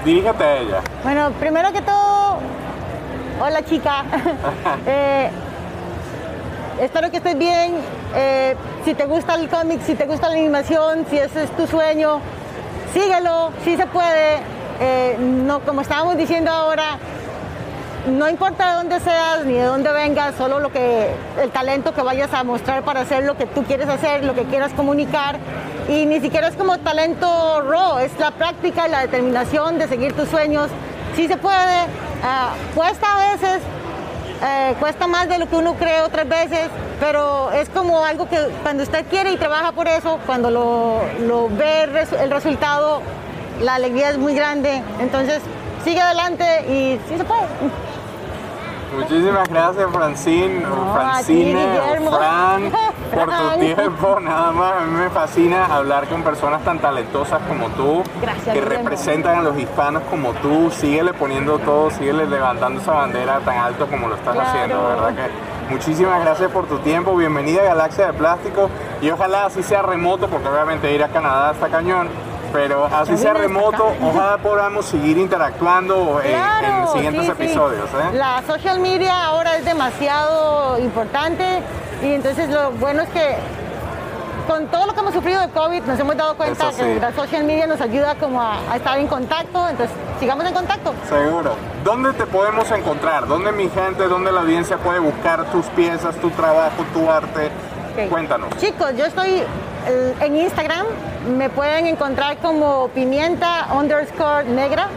Dirígete 0.05 0.43
a 0.43 0.57
ella. 0.59 0.81
Bueno, 1.05 1.31
primero 1.39 1.73
que 1.73 1.83
todo, 1.83 2.39
hola 3.41 3.65
chica. 3.65 4.05
Eh, 4.87 5.31
espero 6.81 7.11
que 7.13 7.19
estés 7.19 7.39
bien. 7.39 7.77
Eh, 8.15 8.57
si 8.85 8.95
te 8.95 9.07
gusta 9.07 9.37
el 9.37 9.49
cómic, 9.49 9.81
si 9.83 9.95
te 9.95 10.07
gusta 10.07 10.29
la 10.29 10.35
animación, 10.35 11.07
si 11.09 11.19
ese 11.19 11.45
es 11.45 11.57
tu 11.57 11.67
sueño, 11.67 12.19
síguelo, 12.93 13.53
sí 13.65 13.77
se 13.77 13.87
puede. 13.87 14.41
Eh, 14.81 15.17
no, 15.19 15.61
como 15.61 15.81
estábamos 15.81 16.17
diciendo 16.17 16.51
ahora, 16.51 16.99
no 18.07 18.29
importa 18.29 18.71
de 18.71 18.77
dónde 18.77 19.01
seas 19.01 19.45
ni 19.45 19.53
de 19.53 19.63
dónde 19.65 19.93
vengas, 19.93 20.35
solo 20.37 20.59
lo 20.59 20.73
que 20.73 21.15
el 21.41 21.51
talento 21.51 21.95
que 21.95 22.03
vayas 22.03 22.33
a 22.35 22.43
mostrar 22.43 22.83
para 22.83 23.01
hacer 23.03 23.25
lo 23.25 23.37
que 23.37 23.47
tú 23.47 23.63
quieres 23.65 23.89
hacer, 23.89 24.25
lo 24.25 24.35
que 24.35 24.45
quieras 24.45 24.73
comunicar. 24.73 25.39
Y 25.89 26.07
ni 26.07 26.21
siquiera 26.21 26.49
es 26.49 26.57
como 26.57 26.79
talento 26.79 27.61
raw, 27.63 27.99
es 27.99 28.11
la 28.19 28.33
práctica 28.33 28.89
y 28.89 28.91
la 28.91 29.01
determinación 29.03 29.79
de 29.79 29.87
seguir 29.89 30.15
tus 30.15 30.29
sueños. 30.29 30.69
Sí 31.15 31.29
se 31.29 31.37
puede, 31.37 31.87
ah, 32.25 32.55
cuesta 32.75 33.07
a 33.07 33.33
veces, 33.33 33.61
eh, 34.45 34.75
cuesta 34.81 35.07
más 35.07 35.29
de 35.29 35.39
lo 35.39 35.49
que 35.49 35.57
uno 35.57 35.75
cree 35.75 36.01
otras 36.03 36.29
veces, 36.29 36.69
pero 36.99 37.53
es 37.53 37.69
como 37.69 38.05
algo 38.05 38.29
que 38.29 38.39
cuando 38.63 38.83
usted 38.83 39.05
quiere 39.11 39.33
y 39.33 39.37
trabaja 39.37 39.73
por 39.73 39.87
eso, 39.87 40.19
cuando 40.27 40.51
lo, 40.51 41.03
lo 41.21 41.49
ve 41.51 41.85
el 41.85 41.93
resu- 41.93 42.19
el 42.21 42.31
resultado, 42.31 43.03
la 43.61 43.75
alegría 43.77 44.11
es 44.11 44.19
muy 44.19 44.35
grande. 44.35 44.83
Entonces, 45.01 45.41
sigue 45.85 46.01
adelante 46.01 46.45
y 46.69 47.01
sí 47.09 47.17
se 47.19 47.25
puede. 47.25 47.43
Muchísimas 48.97 49.49
gracias, 49.49 49.91
Francine, 49.91 50.61
No, 50.61 50.93
Francine, 50.93 51.65
ti, 51.65 52.05
Fran, 52.11 52.73
por 53.15 53.31
tu 53.31 53.59
tiempo. 53.61 54.21
Nada 54.21 54.53
más, 54.53 54.73
a 54.75 54.81
mí 54.85 54.91
me 54.99 55.09
fascina 55.09 55.65
hablar 55.65 56.07
con 56.09 56.23
personas 56.23 56.63
tan 56.63 56.79
talentosas 56.79 57.41
como 57.49 57.69
tú, 57.71 58.03
Gracias, 58.21 58.55
que 58.55 58.61
representan 58.61 59.39
a 59.39 59.43
los 59.43 59.57
hispanos 59.57 60.03
como 60.11 60.33
tú. 60.35 60.71
Síguele 60.71 61.15
poniendo 61.15 61.59
todo, 61.61 61.91
síguele 61.91 62.27
levantando 62.27 62.83
esa 62.83 62.93
bandera 62.93 63.41
tan 63.41 63.57
alto 63.57 63.87
como 63.87 64.09
lo 64.09 64.15
estás 64.17 64.35
Claro. 64.35 64.51
haciendo, 64.51 64.87
¿verdad? 64.87 65.15
Que 65.15 65.73
muchísimas 65.73 66.21
gracias 66.21 66.51
por 66.51 66.67
tu 66.67 66.77
tiempo. 66.81 67.17
Bienvenida 67.17 67.63
a 67.63 67.65
Galaxia 67.65 68.09
de 68.09 68.13
Plástico 68.13 68.69
y 69.01 69.09
ojalá 69.09 69.47
así 69.47 69.63
sea 69.63 69.81
remoto, 69.81 70.29
porque 70.29 70.49
obviamente 70.49 70.93
ir 70.93 71.03
a 71.03 71.09
Canadá 71.09 71.53
está 71.53 71.69
cañón. 71.69 72.09
Pero 72.53 72.85
así 72.87 73.17
sea 73.17 73.33
remoto, 73.35 73.93
ojalá 74.03 74.39
podamos 74.39 74.85
seguir 74.87 75.17
interactuando 75.19 76.21
eh, 76.23 76.33
en 76.33 76.39
Claro, 76.39 76.93
siguientes 76.93 77.25
sí, 77.27 77.33
sí. 77.37 77.43
episodios. 77.45 77.89
¿eh? 77.91 78.15
La 78.17 78.43
social 78.47 78.79
media 78.81 79.25
ahora 79.25 79.57
es 79.57 79.65
demasiado 79.65 80.79
importante 80.79 81.45
y 82.03 82.13
entonces 82.13 82.49
lo 82.51 82.71
bueno 82.73 83.03
es 83.03 83.09
que 83.11 83.37
con 84.47 84.67
todo 84.67 84.87
lo 84.87 84.93
que 84.93 85.01
hemos 85.01 85.15
sufrido 85.15 85.41
de 85.41 85.49
COVID 85.51 85.83
nos 85.85 85.99
hemos 86.01 86.17
dado 86.17 86.37
cuenta 86.37 86.73
sí. 86.73 86.83
que 86.83 87.01
la 87.01 87.13
social 87.15 87.45
media 87.45 87.67
nos 87.67 87.81
ayuda 87.81 88.17
como 88.17 88.43
a, 88.43 88.59
a 88.71 88.77
estar 88.77 88.99
en 88.99 89.07
contacto, 89.07 89.69
entonces 89.69 89.97
sigamos 90.21 90.45
en 90.45 90.53
contacto. 90.53 90.93
Seguro. 91.09 91.55
¿Dónde 91.85 92.13
te 92.13 92.27
podemos 92.27 92.71
encontrar? 92.71 93.27
¿Dónde 93.29 93.53
mi 93.53 93.69
gente, 93.71 94.09
dónde 94.09 94.31
la 94.33 94.41
audiencia 94.41 94.77
puede 94.79 94.99
buscar 94.99 95.45
tus 95.53 95.65
piezas, 95.67 96.17
tu 96.17 96.29
trabajo, 96.31 96.85
tu 96.93 97.11
arte? 97.11 97.51
Cuéntanos. 98.11 98.49
Chicos, 98.59 98.91
yo 98.97 99.05
estoy 99.05 99.43
en 100.21 100.37
Instagram, 100.37 100.87
me 101.37 101.51
pueden 101.51 101.87
encontrar 101.87 102.39
como 102.39 102.89
pimienta 102.89 103.69
underscore 103.75 104.45
negra. 104.45 104.89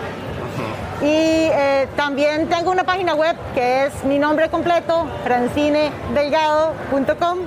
Y 1.02 1.08
eh, 1.08 1.88
también 1.96 2.48
tengo 2.48 2.72
una 2.72 2.84
página 2.84 3.14
web 3.16 3.36
que 3.54 3.86
es 3.86 4.04
mi 4.06 4.18
nombre 4.18 4.50
completo, 4.50 5.06
francinedelgado.com, 5.24 7.40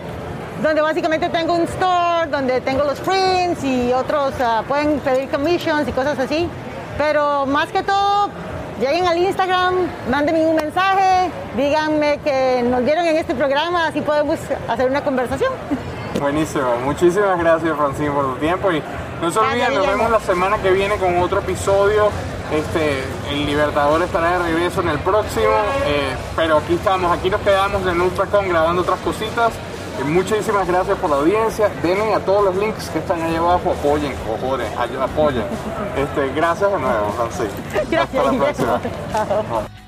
donde 0.62 0.80
básicamente 0.82 1.28
tengo 1.30 1.54
un 1.54 1.62
store, 1.62 2.28
donde 2.30 2.60
tengo 2.60 2.84
los 2.84 3.00
prints 3.00 3.64
y 3.64 3.92
otros 3.92 4.34
ah, 4.40 4.62
pueden 4.68 5.00
pedir 5.00 5.28
commissions 5.30 5.88
y 5.88 5.92
cosas 5.92 6.16
así. 6.18 6.46
Pero 6.98 7.46
más 7.46 7.68
que 7.68 7.82
todo, 7.82 8.28
lleguen 8.80 9.06
al 9.06 9.16
Instagram, 9.16 9.74
mándenme 10.10 10.46
un 10.46 10.56
mensaje, 10.56 11.30
díganme 11.56 12.18
que 12.18 12.62
nos 12.62 12.84
vieron 12.84 13.06
en 13.06 13.16
este 13.16 13.34
programa, 13.34 13.86
así 13.86 14.02
podemos 14.02 14.38
hacer 14.68 14.90
una 14.90 15.02
conversación. 15.02 15.50
Buenísimo. 16.20 16.76
Muchísimas 16.84 17.38
gracias, 17.38 17.76
Francine, 17.76 18.10
por 18.10 18.34
tu 18.34 18.40
tiempo. 18.40 18.72
Y 18.72 18.82
no 19.22 19.30
se 19.30 19.38
olviden, 19.38 19.74
nos 19.74 19.86
vemos 19.86 20.10
la 20.10 20.20
semana 20.20 20.58
que 20.58 20.70
viene 20.70 20.96
con 20.96 21.18
otro 21.18 21.40
episodio. 21.40 22.10
Este, 22.52 23.04
el 23.30 23.44
Libertador 23.46 24.02
estará 24.02 24.38
de 24.38 24.38
regreso 24.38 24.80
en 24.80 24.88
el 24.88 24.98
próximo. 25.00 25.52
eh, 25.86 26.16
pero 26.34 26.56
aquí 26.58 26.74
estamos, 26.74 27.12
aquí 27.16 27.28
nos 27.28 27.40
quedamos 27.42 27.86
en 27.86 28.00
Ultracom 28.00 28.48
grabando 28.48 28.82
otras 28.82 28.98
cositas. 29.00 29.52
Eh, 30.00 30.04
muchísimas 30.04 30.66
gracias 30.66 30.96
por 30.98 31.10
la 31.10 31.16
audiencia. 31.16 31.70
Denle 31.82 32.14
a 32.14 32.20
todos 32.20 32.44
los 32.44 32.56
links 32.56 32.88
que 32.88 33.00
están 33.00 33.20
ahí 33.22 33.36
abajo. 33.36 33.72
Apoyen, 33.78 34.14
cojones, 34.26 34.68
apoyen. 34.76 35.44
Este, 35.96 36.32
gracias 36.34 36.72
de 36.72 36.78
nuevo, 36.78 37.12
Francine. 37.12 37.98
Hasta 38.00 38.22
la 38.22 38.32
próxima. 38.32 38.80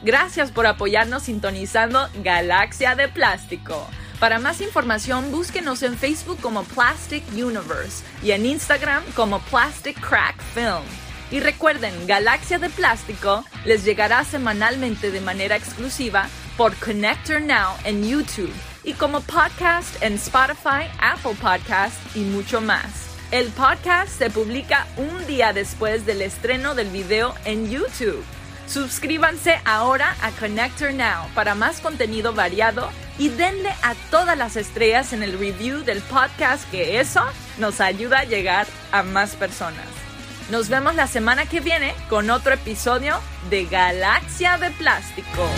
Gracias 0.02 0.50
por 0.50 0.66
apoyarnos 0.66 1.22
sintonizando 1.22 2.08
Galaxia 2.22 2.94
de 2.94 3.08
Plástico. 3.08 3.86
Para 4.20 4.38
más 4.38 4.60
información, 4.60 5.32
búsquenos 5.32 5.82
en 5.82 5.96
Facebook 5.96 6.38
como 6.42 6.62
Plastic 6.64 7.24
Universe 7.32 8.04
y 8.22 8.32
en 8.32 8.44
Instagram 8.44 9.02
como 9.16 9.40
Plastic 9.40 9.98
Crack 9.98 10.36
Film. 10.52 10.84
Y 11.30 11.40
recuerden, 11.40 12.06
Galaxia 12.06 12.58
de 12.58 12.68
Plástico 12.68 13.44
les 13.64 13.82
llegará 13.82 14.22
semanalmente 14.24 15.10
de 15.10 15.22
manera 15.22 15.56
exclusiva 15.56 16.28
por 16.58 16.76
Connector 16.76 17.40
Now 17.40 17.76
en 17.84 18.06
YouTube 18.06 18.52
y 18.84 18.92
como 18.92 19.22
podcast 19.22 20.02
en 20.02 20.14
Spotify, 20.14 20.90
Apple 21.00 21.36
Podcast 21.40 21.96
y 22.14 22.20
mucho 22.20 22.60
más. 22.60 23.16
El 23.30 23.48
podcast 23.48 24.10
se 24.18 24.28
publica 24.28 24.86
un 24.98 25.26
día 25.26 25.54
después 25.54 26.04
del 26.04 26.20
estreno 26.20 26.74
del 26.74 26.90
video 26.90 27.32
en 27.46 27.70
YouTube. 27.70 28.22
Suscríbanse 28.70 29.60
ahora 29.64 30.14
a 30.22 30.30
Connector 30.30 30.94
Now 30.94 31.26
para 31.34 31.56
más 31.56 31.80
contenido 31.80 32.32
variado 32.32 32.88
y 33.18 33.28
denle 33.28 33.70
a 33.82 33.96
todas 34.12 34.38
las 34.38 34.54
estrellas 34.54 35.12
en 35.12 35.24
el 35.24 35.36
review 35.36 35.82
del 35.82 36.00
podcast 36.02 36.70
que 36.70 37.00
eso 37.00 37.20
nos 37.58 37.80
ayuda 37.80 38.20
a 38.20 38.24
llegar 38.24 38.68
a 38.92 39.02
más 39.02 39.34
personas. 39.34 39.86
Nos 40.52 40.68
vemos 40.68 40.94
la 40.94 41.08
semana 41.08 41.46
que 41.46 41.58
viene 41.58 41.94
con 42.08 42.30
otro 42.30 42.54
episodio 42.54 43.18
de 43.50 43.64
Galaxia 43.64 44.56
de 44.56 44.70
Plástico. 44.70 45.48